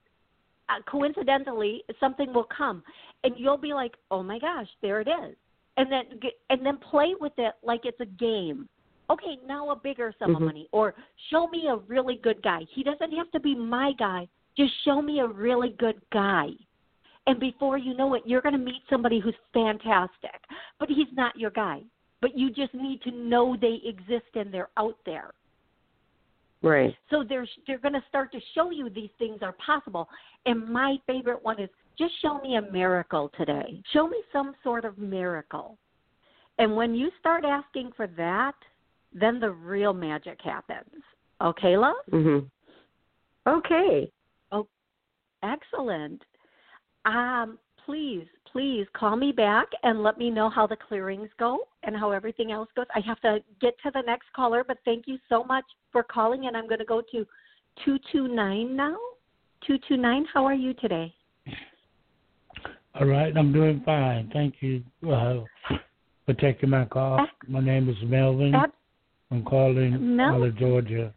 uh, 0.69 0.81
coincidentally 0.91 1.83
something 2.01 2.33
will 2.33 2.49
come 2.57 2.83
and 3.23 3.35
you'll 3.37 3.59
be 3.59 3.73
like 3.73 3.95
oh 4.11 4.23
my 4.23 4.39
gosh 4.39 4.69
there 4.83 5.01
it 5.01 5.09
is 5.09 5.37
and 5.77 5.91
then 5.91 6.05
and 6.51 6.65
then 6.65 6.79
play 6.79 7.15
with 7.21 7.33
it 7.39 7.55
like 7.63 7.81
it's 7.85 8.01
a 8.01 8.07
game 8.07 8.69
okay 9.11 9.39
now 9.47 9.71
a 9.71 9.77
bigger 9.77 10.15
sum 10.19 10.29
mm-hmm. 10.29 10.37
of 10.37 10.43
money 10.43 10.69
or 10.73 10.95
show 11.31 11.47
me 11.49 11.67
a 11.69 11.77
really 11.89 12.19
good 12.23 12.43
guy 12.43 12.61
he 12.75 12.83
doesn't 12.83 13.13
have 13.13 13.31
to 13.31 13.41
be 13.41 13.55
my 13.55 13.93
guy 13.99 14.27
just 14.57 14.73
show 14.85 15.03
me 15.03 15.21
a 15.21 15.27
really 15.27 15.75
good 15.79 16.01
guy 16.13 16.49
and 17.27 17.41
before 17.41 17.79
you 17.79 17.95
know 17.97 18.15
it 18.15 18.23
you're 18.25 18.43
going 18.43 18.53
to 18.53 18.59
meet 18.59 18.83
somebody 18.89 19.21
who's 19.21 19.35
fantastic 19.53 20.41
but 20.79 20.89
he's 20.89 21.13
not 21.13 21.37
your 21.39 21.51
guy 21.51 21.81
but 22.21 22.37
you 22.37 22.51
just 22.51 22.75
need 22.75 23.03
to 23.03 23.11
know 23.11 23.57
they 23.61 23.81
exist 23.85 24.27
and 24.35 24.53
they're 24.53 24.71
out 24.77 24.97
there 25.05 25.33
Right. 26.65 26.97
So 27.11 27.23
they're 27.29 27.47
they're 27.67 27.79
going 27.79 27.93
to 27.93 28.03
start 28.09 28.33
to 28.33 28.41
show 28.55 28.71
you 28.71 28.89
these 28.89 29.11
things 29.19 29.41
are 29.43 29.55
possible. 29.65 30.09
And 30.47 30.67
my 30.67 30.97
favorite 31.07 31.45
one 31.45 31.61
is 31.61 31.69
just 31.99 32.15
show 32.23 32.41
me 32.41 32.57
a 32.57 32.73
miracle 32.73 33.31
today. 33.37 33.83
Show 33.93 34.09
me 34.09 34.17
some 34.33 34.55
sort 34.65 34.87
of 34.87 34.97
miracle. 34.97 35.77
And 36.59 36.75
when 36.75 36.95
you 36.95 37.11
start 37.21 37.45
asking 37.45 37.93
for 37.97 38.07
that, 38.17 38.55
then 39.13 39.41
the 39.41 39.51
real 39.51 39.93
magic 39.93 40.39
happens. 40.43 41.03
Okay, 41.43 41.77
love? 41.77 41.97
Mhm. 42.11 42.51
Okay. 43.47 44.11
Oh, 44.51 44.67
excellent. 45.43 46.25
Um, 47.05 47.59
please, 47.85 48.27
please 48.51 48.87
call 48.95 49.17
me 49.17 49.33
back 49.33 49.69
and 49.83 50.03
let 50.03 50.17
me 50.17 50.31
know 50.31 50.49
how 50.49 50.67
the 50.67 50.77
clearings 50.77 51.29
go 51.39 51.59
and 51.83 51.97
how 51.97 52.13
everything 52.13 52.53
else 52.53 52.69
goes. 52.75 52.87
I 52.95 53.01
have 53.01 53.21
to 53.21 53.39
get 53.61 53.75
to 53.83 53.91
the 53.93 54.03
next 54.03 54.27
caller, 54.35 54.65
but 54.67 54.79
thank 54.85 55.07
you 55.07 55.19
so 55.29 55.45
much 55.45 55.65
for 55.93 56.03
calling. 56.03 56.47
And 56.47 56.57
I'm 56.57 56.67
going 56.67 56.79
to 56.79 56.85
go 56.85 57.01
to 57.01 57.27
229 57.85 58.75
now. 58.75 58.97
229, 59.67 60.27
how 60.33 60.45
are 60.45 60.55
you 60.55 60.75
today? 60.75 61.13
All 62.95 63.07
right, 63.07 63.37
I'm 63.37 63.53
doing 63.53 63.83
fine. 63.85 64.31
Thank 64.33 64.57
you 64.61 64.85
uh, 65.03 65.41
for 66.27 66.35
taking 66.39 66.71
my 66.71 66.85
call. 66.85 67.27
My 67.49 67.61
name 67.61 67.89
is 67.89 67.97
Melvin. 68.05 68.55
I'm 69.31 69.45
calling 69.45 70.17
Mel- 70.17 70.35
out 70.35 70.43
of 70.43 70.57
Georgia. 70.57 71.13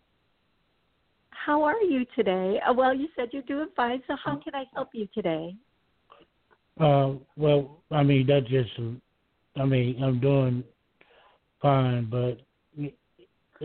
How 1.30 1.64
are 1.64 1.82
you 1.82 2.06
today? 2.16 2.60
Uh, 2.68 2.74
well, 2.74 2.94
you 2.94 3.08
said 3.16 3.30
you're 3.32 3.44
doing 3.44 3.68
fine, 3.76 4.02
so 4.08 4.16
how 4.24 4.38
can 4.38 4.56
I 4.56 4.66
help 4.74 4.90
you 4.94 5.08
today? 5.14 5.56
Uh, 6.80 7.14
well, 7.36 7.82
I 7.92 8.04
mean 8.04 8.28
that 8.28 8.46
just, 8.48 8.70
I 9.56 9.66
mean 9.66 10.02
I'm 10.04 10.20
doing 10.20 10.64
fine, 11.62 12.06
but 12.10 12.40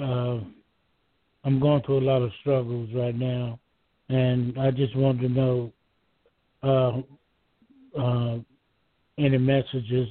uh, 0.00 0.40
I'm 1.44 1.60
going 1.60 1.82
through 1.82 1.98
a 1.98 2.08
lot 2.08 2.22
of 2.22 2.30
struggles 2.40 2.88
right 2.94 3.14
now, 3.14 3.58
and 4.08 4.58
I 4.58 4.70
just 4.70 4.96
wanted 4.96 5.22
to 5.22 5.28
know 5.28 5.72
uh, 6.62 8.00
uh, 8.00 8.38
any 9.18 9.38
messages. 9.38 10.08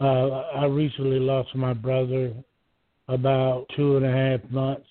Uh, 0.00 0.28
I 0.30 0.64
recently 0.66 1.18
lost 1.18 1.54
my 1.54 1.74
brother 1.74 2.32
about 3.08 3.66
two 3.76 3.96
and 3.96 4.06
a 4.06 4.10
half 4.10 4.50
months 4.50 4.88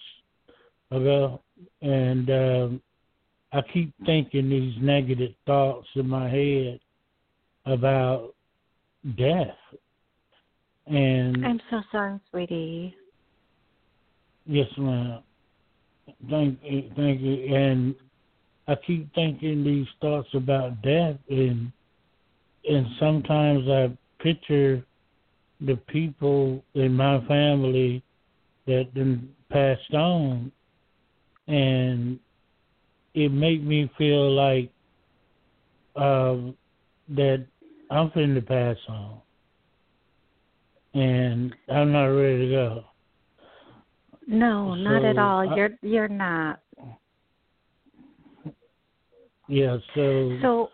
ago, 0.92 1.42
and 1.82 2.30
um, 2.30 2.82
I 3.52 3.62
keep 3.74 3.92
thinking 4.06 4.50
these 4.50 4.76
negative 4.80 5.32
thoughts 5.48 5.88
in 5.96 6.08
my 6.08 6.30
head 6.30 6.80
about 7.66 8.34
death. 9.18 9.56
And 10.88 11.46
I'm 11.46 11.62
so 11.70 11.82
sorry, 11.92 12.20
sweetie. 12.30 12.96
Yes, 14.46 14.68
ma'am. 14.78 15.20
Thank 16.30 16.60
you, 16.64 16.92
thank 16.96 17.22
you. 17.22 17.56
And 17.56 17.96
I 18.68 18.76
keep 18.76 19.14
thinking 19.14 19.64
these 19.64 19.88
thoughts 20.02 20.28
about 20.34 20.82
death, 20.82 21.16
and 21.30 21.72
and 22.70 22.88
sometimes 23.00 23.68
I 23.68 23.98
picture 24.22 24.86
the 25.62 25.76
people 25.88 26.64
in 26.74 26.94
my 26.94 27.26
family 27.28 28.04
that 28.68 28.90
then 28.94 29.30
passed 29.50 29.94
on, 29.94 30.52
and 31.48 32.20
it 33.14 33.32
made 33.32 33.66
me 33.66 33.90
feel 33.98 34.34
like 34.34 34.72
um, 35.96 36.56
that 37.10 37.46
I'm 37.94 38.10
finna 38.10 38.46
pass 38.46 38.78
on. 38.88 39.22
And 40.96 41.54
I'm 41.70 41.92
not 41.92 42.06
ready 42.06 42.48
to 42.48 42.52
go. 42.52 42.84
No, 44.26 44.74
so 44.76 44.82
not 44.82 45.06
at 45.06 45.18
all. 45.20 45.48
I, 45.48 45.56
you're 45.56 45.70
you're 45.84 46.08
not. 46.08 46.60
Yeah, 49.48 49.78
so 49.94 50.40
So 50.42 50.70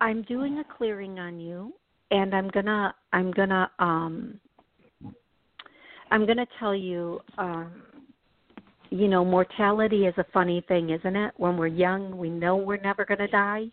I'm 0.00 0.22
doing 0.22 0.58
a 0.58 0.64
clearing 0.76 1.18
on 1.18 1.40
you 1.40 1.72
and 2.12 2.32
I'm 2.34 2.48
gonna 2.48 2.94
I'm 3.12 3.32
gonna 3.32 3.68
um 3.80 4.38
I'm 6.12 6.26
gonna 6.26 6.46
tell 6.60 6.74
you 6.74 7.20
um 7.38 7.82
you 8.90 9.08
know, 9.08 9.24
mortality 9.24 10.06
is 10.06 10.14
a 10.18 10.26
funny 10.32 10.64
thing, 10.66 10.90
isn't 10.90 11.14
it? 11.14 11.32
When 11.36 11.56
we're 11.56 11.68
young, 11.68 12.18
we 12.18 12.28
know 12.28 12.56
we're 12.56 12.80
never 12.80 13.04
going 13.04 13.18
to 13.18 13.28
die. 13.28 13.66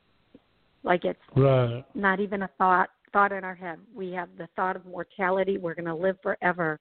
Like 0.88 1.04
it's 1.04 1.20
right. 1.36 1.84
not 1.94 2.22
even 2.22 2.44
a 2.44 2.50
thought 2.58 2.90
thought 3.12 3.34
in 3.34 3.44
our 3.44 3.56
head. 3.56 3.78
We 3.94 4.12
have 4.14 4.30
the 4.38 4.48
thought 4.56 4.78
of 4.78 4.86
mortality. 4.86 5.58
We're 5.58 5.76
going 5.76 5.86
to 5.86 5.96
live 5.96 6.16
forever. 6.24 6.80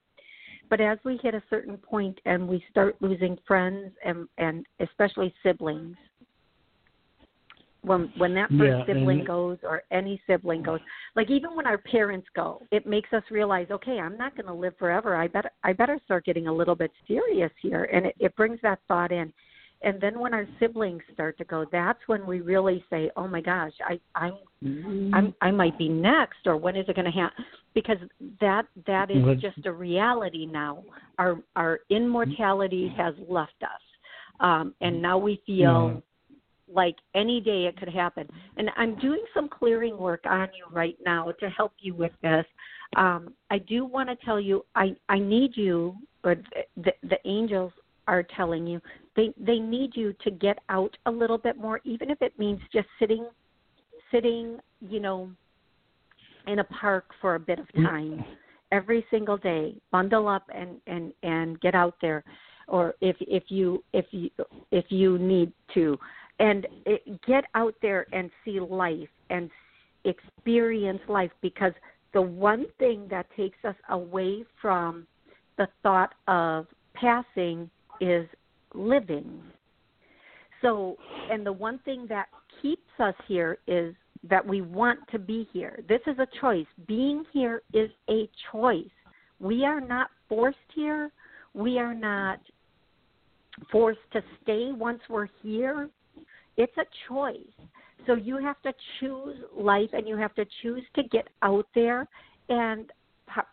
But 0.70 0.80
as 0.80 0.98
we 1.04 1.18
hit 1.22 1.34
a 1.34 1.42
certain 1.50 1.76
point 1.76 2.18
and 2.24 2.48
we 2.48 2.64
start 2.70 2.96
losing 3.00 3.36
friends 3.46 3.90
and 4.04 4.28
and 4.38 4.64
especially 4.80 5.34
siblings, 5.42 5.96
when 7.82 8.12
when 8.16 8.32
that 8.34 8.48
first 8.50 8.62
yeah, 8.62 8.86
sibling 8.86 9.18
and, 9.18 9.26
goes 9.26 9.58
or 9.64 9.82
any 9.90 10.20
sibling 10.26 10.62
goes 10.62 10.80
like 11.14 11.30
even 11.30 11.54
when 11.54 11.66
our 11.66 11.78
parents 11.78 12.26
go 12.34 12.60
it 12.72 12.84
makes 12.84 13.12
us 13.12 13.22
realize 13.30 13.68
okay 13.70 14.00
i'm 14.00 14.16
not 14.16 14.34
going 14.34 14.46
to 14.46 14.52
live 14.52 14.74
forever 14.76 15.14
i 15.14 15.28
better 15.28 15.50
i 15.62 15.72
better 15.72 15.96
start 16.04 16.24
getting 16.24 16.48
a 16.48 16.52
little 16.52 16.74
bit 16.74 16.90
serious 17.06 17.52
here 17.62 17.84
and 17.92 18.06
it, 18.06 18.16
it 18.18 18.34
brings 18.34 18.58
that 18.60 18.80
thought 18.88 19.12
in 19.12 19.32
and 19.82 20.00
then 20.00 20.18
when 20.18 20.32
our 20.32 20.46
siblings 20.58 21.02
start 21.12 21.36
to 21.38 21.44
go 21.44 21.64
that's 21.70 21.98
when 22.06 22.26
we 22.26 22.40
really 22.40 22.84
say 22.90 23.10
oh 23.16 23.28
my 23.28 23.40
gosh 23.40 23.72
i 23.88 23.98
i'm 24.14 24.38
mm-hmm. 24.64 25.14
i'm 25.14 25.34
i 25.42 25.50
might 25.50 25.76
be 25.78 25.88
next 25.88 26.38
or 26.46 26.56
when 26.56 26.76
is 26.76 26.88
it 26.88 26.96
going 26.96 27.04
to 27.04 27.10
happen 27.10 27.44
because 27.74 27.98
that 28.40 28.64
that 28.86 29.10
is 29.10 29.22
but, 29.24 29.38
just 29.38 29.66
a 29.66 29.72
reality 29.72 30.46
now 30.46 30.82
our 31.18 31.38
our 31.56 31.80
immortality 31.90 32.92
has 32.96 33.14
left 33.28 33.62
us 33.62 33.80
um, 34.40 34.74
and 34.80 35.00
now 35.00 35.18
we 35.18 35.40
feel 35.46 35.94
Yeah. 35.94 36.00
like 36.68 36.96
any 37.14 37.40
day 37.40 37.66
it 37.66 37.76
could 37.76 37.88
happen. 37.88 38.28
And 38.56 38.70
I'm 38.76 38.96
doing 38.96 39.24
some 39.32 39.48
clearing 39.48 39.96
work 39.96 40.26
on 40.26 40.48
you 40.56 40.66
right 40.70 40.96
now 41.04 41.32
to 41.32 41.50
help 41.50 41.72
you 41.78 41.94
with 41.94 42.12
this. 42.22 42.44
Um, 42.96 43.34
I 43.50 43.58
do 43.58 43.84
want 43.84 44.08
to 44.08 44.16
tell 44.24 44.40
you, 44.40 44.64
I 44.74 44.96
I 45.08 45.18
need 45.18 45.56
you, 45.56 45.96
or 46.24 46.36
the, 46.76 46.92
the 47.02 47.18
angels 47.24 47.72
are 48.08 48.22
telling 48.22 48.66
you 48.66 48.80
they 49.16 49.32
they 49.38 49.58
need 49.58 49.92
you 49.94 50.14
to 50.24 50.30
get 50.30 50.58
out 50.68 50.96
a 51.06 51.10
little 51.10 51.38
bit 51.38 51.56
more, 51.56 51.80
even 51.84 52.10
if 52.10 52.20
it 52.20 52.38
means 52.38 52.60
just 52.72 52.88
sitting 52.98 53.26
sitting, 54.12 54.58
you 54.80 55.00
know, 55.00 55.30
in 56.46 56.60
a 56.60 56.64
park 56.64 57.06
for 57.20 57.34
a 57.34 57.40
bit 57.40 57.58
of 57.58 57.66
mm. 57.76 57.84
time 57.84 58.24
every 58.72 59.04
single 59.10 59.36
day. 59.36 59.74
Bundle 59.90 60.28
up 60.28 60.44
and 60.54 60.80
and 60.86 61.12
and 61.22 61.60
get 61.60 61.74
out 61.74 61.94
there, 62.00 62.24
or 62.68 62.94
if 63.00 63.16
if 63.20 63.44
you 63.48 63.82
if 63.92 64.06
you 64.10 64.30
if 64.70 64.84
you 64.90 65.18
need 65.18 65.52
to, 65.74 65.98
and 66.38 66.66
it, 66.84 67.20
get 67.26 67.44
out 67.54 67.74
there 67.82 68.06
and 68.12 68.30
see 68.44 68.60
life 68.60 69.08
and 69.30 69.50
experience 70.04 71.00
life 71.08 71.32
because 71.40 71.72
the 72.12 72.22
one 72.22 72.66
thing 72.78 73.06
that 73.10 73.26
takes 73.36 73.58
us 73.64 73.74
away 73.90 74.44
from 74.62 75.06
the 75.58 75.66
thought 75.82 76.14
of 76.28 76.66
passing 76.94 77.68
is 78.00 78.26
living. 78.76 79.40
So, 80.62 80.96
and 81.30 81.44
the 81.44 81.52
one 81.52 81.78
thing 81.84 82.06
that 82.08 82.26
keeps 82.62 82.88
us 82.98 83.14
here 83.26 83.58
is 83.66 83.94
that 84.28 84.46
we 84.46 84.60
want 84.60 85.00
to 85.12 85.18
be 85.18 85.48
here. 85.52 85.80
This 85.88 86.00
is 86.06 86.18
a 86.18 86.26
choice. 86.40 86.66
Being 86.86 87.24
here 87.32 87.62
is 87.72 87.90
a 88.10 88.28
choice. 88.50 88.84
We 89.38 89.64
are 89.64 89.80
not 89.80 90.10
forced 90.28 90.58
here. 90.74 91.10
We 91.54 91.78
are 91.78 91.94
not 91.94 92.40
forced 93.70 94.00
to 94.12 94.22
stay 94.42 94.70
once 94.72 95.00
we're 95.08 95.28
here. 95.42 95.88
It's 96.56 96.76
a 96.78 96.84
choice. 97.08 97.36
So 98.06 98.14
you 98.14 98.38
have 98.38 98.60
to 98.62 98.72
choose 99.00 99.36
life 99.56 99.90
and 99.92 100.06
you 100.06 100.16
have 100.16 100.34
to 100.34 100.46
choose 100.62 100.82
to 100.94 101.02
get 101.04 101.28
out 101.42 101.66
there 101.74 102.08
and 102.48 102.90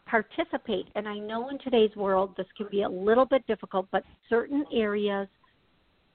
participate. 0.05 0.88
And 0.95 1.07
I 1.07 1.17
know 1.17 1.49
in 1.49 1.59
today's 1.59 1.95
world 1.95 2.36
this 2.38 2.47
can 2.57 2.67
be 2.69 2.83
a 2.83 2.89
little 2.89 3.25
bit 3.25 3.45
difficult, 3.47 3.88
but 3.91 4.03
certain 4.29 4.65
areas 4.73 5.27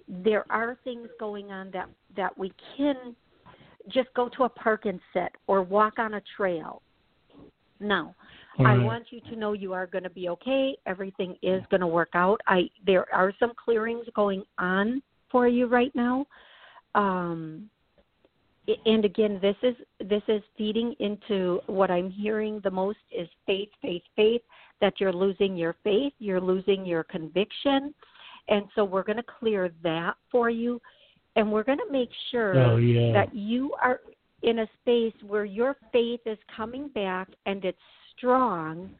there 0.08 0.44
are 0.50 0.78
things 0.84 1.08
going 1.20 1.50
on 1.50 1.70
that 1.72 1.88
that 2.16 2.36
we 2.38 2.52
can 2.76 3.14
just 3.88 4.08
go 4.14 4.28
to 4.36 4.44
a 4.44 4.48
park 4.48 4.86
and 4.86 5.00
sit 5.12 5.32
or 5.46 5.62
walk 5.62 5.98
on 5.98 6.14
a 6.14 6.22
trail. 6.36 6.82
Now, 7.80 8.14
I 8.58 8.76
want 8.78 9.06
you 9.10 9.20
to 9.20 9.36
know 9.36 9.52
you 9.52 9.72
are 9.72 9.86
going 9.86 10.02
to 10.02 10.10
be 10.10 10.28
okay. 10.30 10.76
Everything 10.84 11.36
is 11.42 11.62
going 11.70 11.80
to 11.80 11.86
work 11.86 12.10
out. 12.14 12.40
I 12.48 12.68
there 12.84 13.06
are 13.14 13.32
some 13.38 13.52
clearings 13.62 14.06
going 14.16 14.42
on 14.58 15.00
for 15.30 15.46
you 15.46 15.66
right 15.66 15.92
now. 15.94 16.26
Um 16.94 17.70
and 18.84 19.04
again, 19.04 19.38
this 19.40 19.56
is 19.62 19.74
this 20.08 20.22
is 20.28 20.42
feeding 20.56 20.94
into 21.00 21.60
what 21.66 21.90
I'm 21.90 22.10
hearing 22.10 22.60
the 22.62 22.70
most 22.70 22.98
is 23.16 23.28
faith, 23.46 23.70
faith, 23.80 24.02
faith. 24.16 24.42
That 24.80 24.94
you're 25.00 25.12
losing 25.12 25.56
your 25.56 25.74
faith, 25.82 26.12
you're 26.18 26.40
losing 26.40 26.86
your 26.86 27.02
conviction, 27.02 27.92
and 28.48 28.64
so 28.74 28.84
we're 28.84 29.02
going 29.02 29.16
to 29.16 29.24
clear 29.40 29.70
that 29.82 30.14
for 30.30 30.50
you, 30.50 30.80
and 31.34 31.50
we're 31.50 31.64
going 31.64 31.78
to 31.78 31.90
make 31.90 32.10
sure 32.30 32.56
Oh 32.58 32.76
yeah. 32.76 33.12
that 33.12 33.34
you 33.34 33.74
are 33.82 34.00
in 34.42 34.60
a 34.60 34.68
space 34.80 35.14
where 35.26 35.44
your 35.44 35.76
faith 35.92 36.20
is 36.26 36.38
coming 36.56 36.88
back 36.88 37.28
and 37.46 37.64
it's 37.64 37.78
strong. 38.16 38.90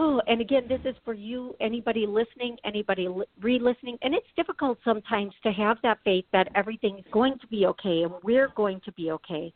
Oh, 0.00 0.20
and 0.26 0.40
again, 0.40 0.64
this 0.68 0.80
is 0.84 0.96
for 1.04 1.14
you, 1.14 1.54
anybody 1.60 2.06
listening, 2.06 2.56
anybody 2.64 3.08
re-listening, 3.40 3.98
and 4.02 4.14
it's 4.14 4.26
difficult 4.34 4.78
sometimes 4.84 5.32
to 5.42 5.52
have 5.52 5.76
that 5.82 5.98
faith 6.04 6.24
that 6.32 6.48
everything's 6.54 7.04
going 7.12 7.38
to 7.38 7.46
be 7.48 7.66
okay 7.66 8.02
and 8.02 8.12
we're 8.22 8.48
going 8.56 8.80
to 8.84 8.92
be 8.92 9.10
okay. 9.12 9.52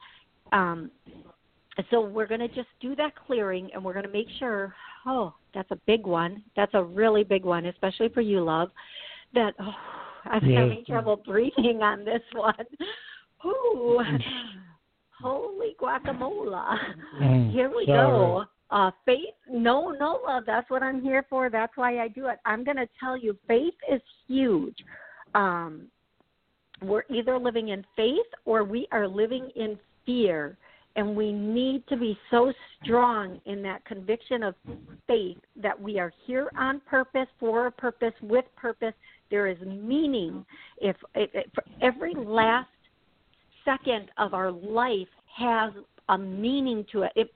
Um, 0.52 0.90
so 1.90 2.00
we're 2.00 2.26
going 2.28 2.40
to 2.40 2.48
just 2.48 2.68
do 2.80 2.94
that 2.96 3.12
clearing, 3.26 3.70
and 3.74 3.85
we're 3.85 3.94
going 3.94 4.04
to 4.04 4.12
make 4.12 4.28
sure. 4.38 4.74
Oh, 5.07 5.35
that's 5.54 5.70
a 5.72 5.78
big 5.87 6.07
one. 6.07 6.42
That's 6.57 6.72
a 6.74 6.83
really 6.83 7.24
big 7.24 7.44
one, 7.44 7.66
especially 7.66 8.09
for 8.11 8.20
you, 8.20 8.44
love. 8.44 8.70
That 9.35 9.54
oh, 9.61 9.74
I'm 10.26 10.48
Yes. 10.48 10.61
having 10.61 10.85
trouble 10.87 11.16
breathing 11.16 11.83
on 11.83 12.04
this 12.04 12.22
one. 12.33 12.54
Ooh, 13.44 14.00
holy 15.20 15.74
guacamole! 15.80 16.78
Mm, 17.20 17.52
Here 17.52 17.68
we 17.68 17.87
sorry. 17.87 17.87
go. 17.87 18.44
Uh, 18.70 18.90
faith, 19.05 19.35
no, 19.48 19.90
no, 19.90 20.20
love. 20.27 20.44
That's 20.46 20.68
what 20.70 20.83
I'm 20.83 21.03
here 21.03 21.24
for. 21.29 21.50
That's 21.50 21.77
why 21.77 21.98
I 21.98 22.09
do 22.09 22.29
it. 22.29 22.38
I'm 22.44 22.64
going 22.64 22.77
to 22.77 22.88
tell 22.98 23.16
you, 23.16 23.37
faith 23.46 23.74
is 23.90 24.00
huge. 24.27 24.77
Um, 25.35 25.88
we're 26.83 27.05
either 27.09 27.38
living 27.38 27.68
in 27.68 27.85
faith 27.94 28.27
or 28.44 28.64
we 28.64 28.88
are 28.90 29.07
living 29.07 29.50
in 29.55 29.79
fear. 30.05 30.57
And 30.96 31.16
we 31.16 31.33
need 31.33 31.83
to 31.88 31.96
be 31.96 32.16
so 32.31 32.53
strong 32.81 33.40
in 33.46 33.62
that 33.62 33.85
conviction 33.85 34.44
of 34.44 34.55
faith 35.09 35.38
that 35.61 35.81
we 35.81 35.98
are 35.98 36.12
here 36.24 36.48
on 36.57 36.81
purpose, 36.88 37.27
for 37.40 37.66
a 37.66 37.72
purpose, 37.72 38.12
with 38.22 38.44
purpose. 38.55 38.94
There 39.29 39.48
is 39.48 39.59
meaning. 39.61 40.46
If, 40.79 40.96
if, 41.16 41.31
if 41.35 41.50
every 41.83 42.14
last 42.14 42.68
second 43.64 44.11
of 44.18 44.35
our 44.35 44.53
life 44.53 45.09
has 45.37 45.72
a 46.08 46.18
meaning 46.18 46.84
to 46.92 47.02
it. 47.02 47.12
If 47.16 47.28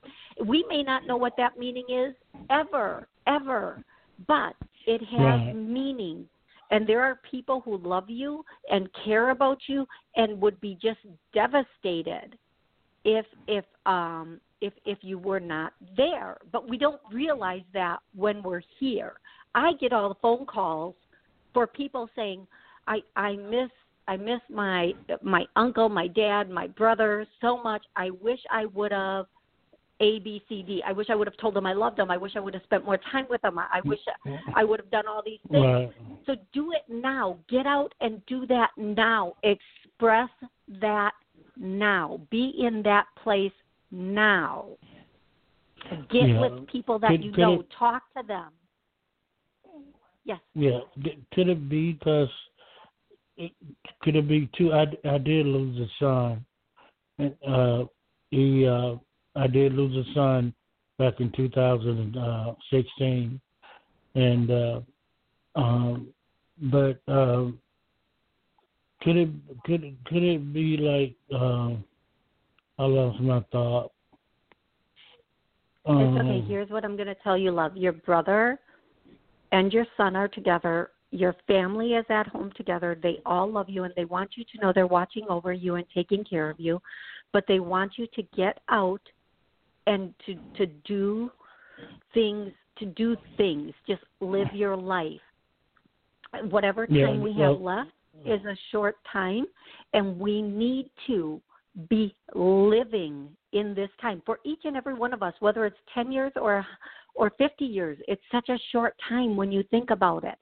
we 0.44 0.64
may 0.68 0.83
not 0.83 1.07
know 1.07 1.16
what 1.16 1.35
that 1.37 1.59
meaning 1.59 1.87
is 1.88 2.14
ever, 2.50 3.09
ever, 3.26 3.85
but 4.26 4.54
it 4.87 5.02
has 5.02 5.18
Right. 5.18 5.54
meaning. 5.54 6.28
And 6.70 6.87
there 6.87 7.02
are 7.02 7.20
people 7.31 7.61
who 7.61 7.78
love 7.78 8.11
you 8.11 8.44
and 8.70 8.92
care 9.04 9.31
about 9.31 9.59
you 9.68 9.87
and 10.16 10.40
would 10.40 10.61
be 10.61 10.76
just 10.81 11.00
devastated 11.33 12.38
if 13.04 13.26
if 13.46 13.64
um 13.87 14.40
if 14.61 14.74
if 14.85 14.98
you 15.02 15.18
were 15.18 15.40
not 15.40 15.72
there. 15.96 16.37
But 16.52 16.68
we 16.68 16.76
don't 16.76 17.00
realize 17.12 17.62
that 17.72 17.98
when 18.14 18.42
we're 18.42 18.62
here. 18.78 19.14
I 19.54 19.72
get 19.81 19.92
all 19.92 20.09
the 20.11 20.14
phone 20.16 20.44
calls 20.46 20.94
for 21.54 21.66
people 21.66 22.09
saying, 22.14 22.46
I 22.87 22.98
I 23.16 23.37
miss 23.37 23.70
I 24.09 24.16
miss 24.16 24.40
my 24.51 24.92
my 25.23 25.44
uncle, 25.55 25.88
my 25.88 26.09
dad, 26.09 26.51
my 26.51 26.66
brother 26.66 27.27
so 27.40 27.62
much. 27.62 27.85
I 27.94 28.11
wish 28.11 28.40
I 28.51 28.64
would 28.66 28.90
have 28.90 29.27
A 30.01 30.18
B 30.21 30.42
C 30.49 30.62
D. 30.62 30.83
I 30.85 30.92
wish 30.92 31.09
I 31.11 31.14
would 31.14 31.27
have 31.29 31.37
told 31.37 31.55
them 31.55 31.66
I 31.66 31.75
loved 31.75 31.99
them. 31.99 32.11
I 32.11 32.16
wish 32.16 32.33
I 32.35 32.40
would 32.40 32.55
have 32.55 32.62
spent 32.64 32.85
more 32.85 32.99
time 33.12 33.27
with 33.29 33.42
them. 33.42 33.59
I, 33.59 33.66
I 33.75 33.81
wish 33.85 34.01
I 34.57 34.64
would 34.64 34.81
have 34.81 34.90
done 34.90 35.07
all 35.07 35.23
these 35.25 35.40
things. 35.51 35.64
Right. 35.64 35.92
So 36.27 36.35
do 36.53 36.73
it 36.73 36.85
now. 36.88 37.37
Get 37.49 37.66
out 37.66 37.92
and 38.01 38.25
do 38.27 38.47
that 38.47 38.71
now. 38.77 39.35
Express 39.42 40.31
that 40.81 41.12
now. 41.57 42.21
Be 42.31 42.55
in 42.66 42.83
that 42.85 43.07
place 43.23 43.53
now. 43.90 44.66
Get 46.11 46.29
Yeah. 46.29 46.40
with 46.40 46.66
people 46.68 46.99
that 47.01 47.11
Could- 47.11 47.25
you 47.25 47.33
could 47.33 47.40
know. 47.40 47.61
it- 47.61 47.71
Talk 47.71 48.03
to 48.16 48.23
them. 48.27 48.53
Yes. 50.25 50.40
Yeah. 50.55 50.81
Could 51.33 51.49
it 51.49 51.68
be 51.68 51.92
because 51.92 52.29
could 54.03 54.16
it 54.16 54.29
be 54.29 54.48
too? 54.57 54.72
I, 54.72 54.87
I 55.09 55.18
did 55.18 55.46
lose 55.46 55.81
a 55.81 55.87
son. 55.98 56.44
And, 57.18 57.35
uh, 57.46 57.85
he 58.31 58.66
uh, 58.66 58.96
I 59.35 59.46
did 59.46 59.74
lose 59.74 60.07
a 60.07 60.14
son 60.14 60.55
back 60.98 61.20
in 61.20 61.31
2016, 61.33 63.40
and 64.14 64.51
uh, 64.51 64.81
um, 65.55 66.09
but 66.62 67.01
um, 67.09 67.59
could 69.03 69.16
it 69.16 69.31
could 69.64 69.85
it, 69.85 69.94
could 70.07 70.22
it 70.22 70.53
be 70.53 70.77
like 70.77 71.40
um, 71.40 71.85
I 72.79 72.85
lost 72.85 73.20
my 73.20 73.40
thought. 73.53 73.92
It's 75.87 76.20
okay. 76.20 76.40
Um, 76.40 76.44
Here's 76.46 76.68
what 76.68 76.85
I'm 76.85 76.96
going 76.96 77.09
to 77.09 77.16
tell 77.24 77.37
you, 77.37 77.51
love. 77.51 77.77
Your 77.77 77.92
brother 77.92 78.61
and 79.53 79.72
your 79.72 79.87
son 79.96 80.16
are 80.16 80.29
together. 80.29 80.90
Your 81.11 81.35
family 81.47 81.94
is 81.94 82.05
at 82.11 82.27
home 82.27 82.53
together. 82.57 82.99
They 83.03 83.21
all 83.25 83.51
love 83.51 83.68
you 83.68 83.85
and 83.85 83.94
they 83.97 84.05
want 84.05 84.31
you 84.37 84.44
to 84.44 84.61
know 84.61 84.73
they're 84.75 84.87
watching 84.87 85.25
over 85.29 85.53
you 85.53 85.77
and 85.77 85.87
taking 85.94 86.25
care 86.25 86.51
of 86.51 86.61
you. 86.61 86.81
But 87.33 87.44
they 87.49 87.61
want 87.61 87.92
you 87.97 88.07
to 88.14 88.23
get 88.37 88.59
out 88.68 89.01
and 89.87 90.14
to 90.27 90.35
to 90.57 90.66
do 90.85 91.31
things 92.14 92.53
to 92.79 92.87
do 92.87 93.16
things. 93.37 93.73
Just 93.87 94.03
live 94.21 94.49
your 94.53 94.77
life. 94.77 95.21
Whatever 96.51 96.87
time 96.87 96.97
Yeah, 96.97 97.21
we 97.21 97.33
have 97.35 97.61
left 97.61 97.90
is 98.25 98.44
a 98.44 98.57
short 98.71 98.97
time 99.11 99.47
and 99.94 100.18
we 100.18 100.42
need 100.42 100.90
to 101.07 101.40
be 101.88 102.14
living 102.35 103.29
in 103.53 103.75
this 103.75 103.90
time 104.01 104.23
for 104.27 104.40
each 104.44 104.61
and 104.64 104.77
every 104.77 104.94
one 104.94 105.12
of 105.12 105.23
us 105.23 105.33
whether 105.38 105.64
it's 105.64 105.77
10 105.94 106.11
years 106.11 106.33
or 106.37 106.66
or 107.14 107.31
50 107.38 107.64
years 107.64 107.97
it's 108.09 108.23
such 108.33 108.49
a 108.49 108.59
short 108.73 108.94
time 109.09 109.37
when 109.37 109.53
you 109.53 109.62
think 109.71 109.90
about 109.90 110.25
it 110.25 110.37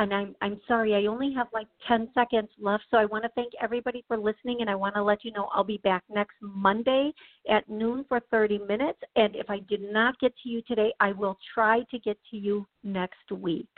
and 0.00 0.14
i'm 0.14 0.34
i'm 0.40 0.58
sorry 0.66 0.94
i 0.94 1.06
only 1.06 1.32
have 1.32 1.46
like 1.52 1.66
10 1.86 2.08
seconds 2.14 2.48
left 2.58 2.84
so 2.90 2.96
i 2.96 3.04
want 3.04 3.22
to 3.22 3.30
thank 3.34 3.52
everybody 3.60 4.02
for 4.08 4.16
listening 4.16 4.58
and 4.60 4.70
i 4.70 4.74
want 4.74 4.94
to 4.94 5.02
let 5.02 5.24
you 5.24 5.30
know 5.32 5.48
i'll 5.52 5.62
be 5.62 5.78
back 5.78 6.02
next 6.12 6.34
monday 6.40 7.12
at 7.48 7.68
noon 7.68 8.04
for 8.08 8.20
30 8.30 8.58
minutes 8.66 8.98
and 9.16 9.36
if 9.36 9.48
i 9.50 9.58
did 9.68 9.82
not 9.82 10.18
get 10.18 10.32
to 10.42 10.48
you 10.48 10.62
today 10.62 10.92
i 11.00 11.12
will 11.12 11.38
try 11.54 11.82
to 11.90 11.98
get 11.98 12.18
to 12.30 12.36
you 12.36 12.66
next 12.82 13.30
week 13.30 13.68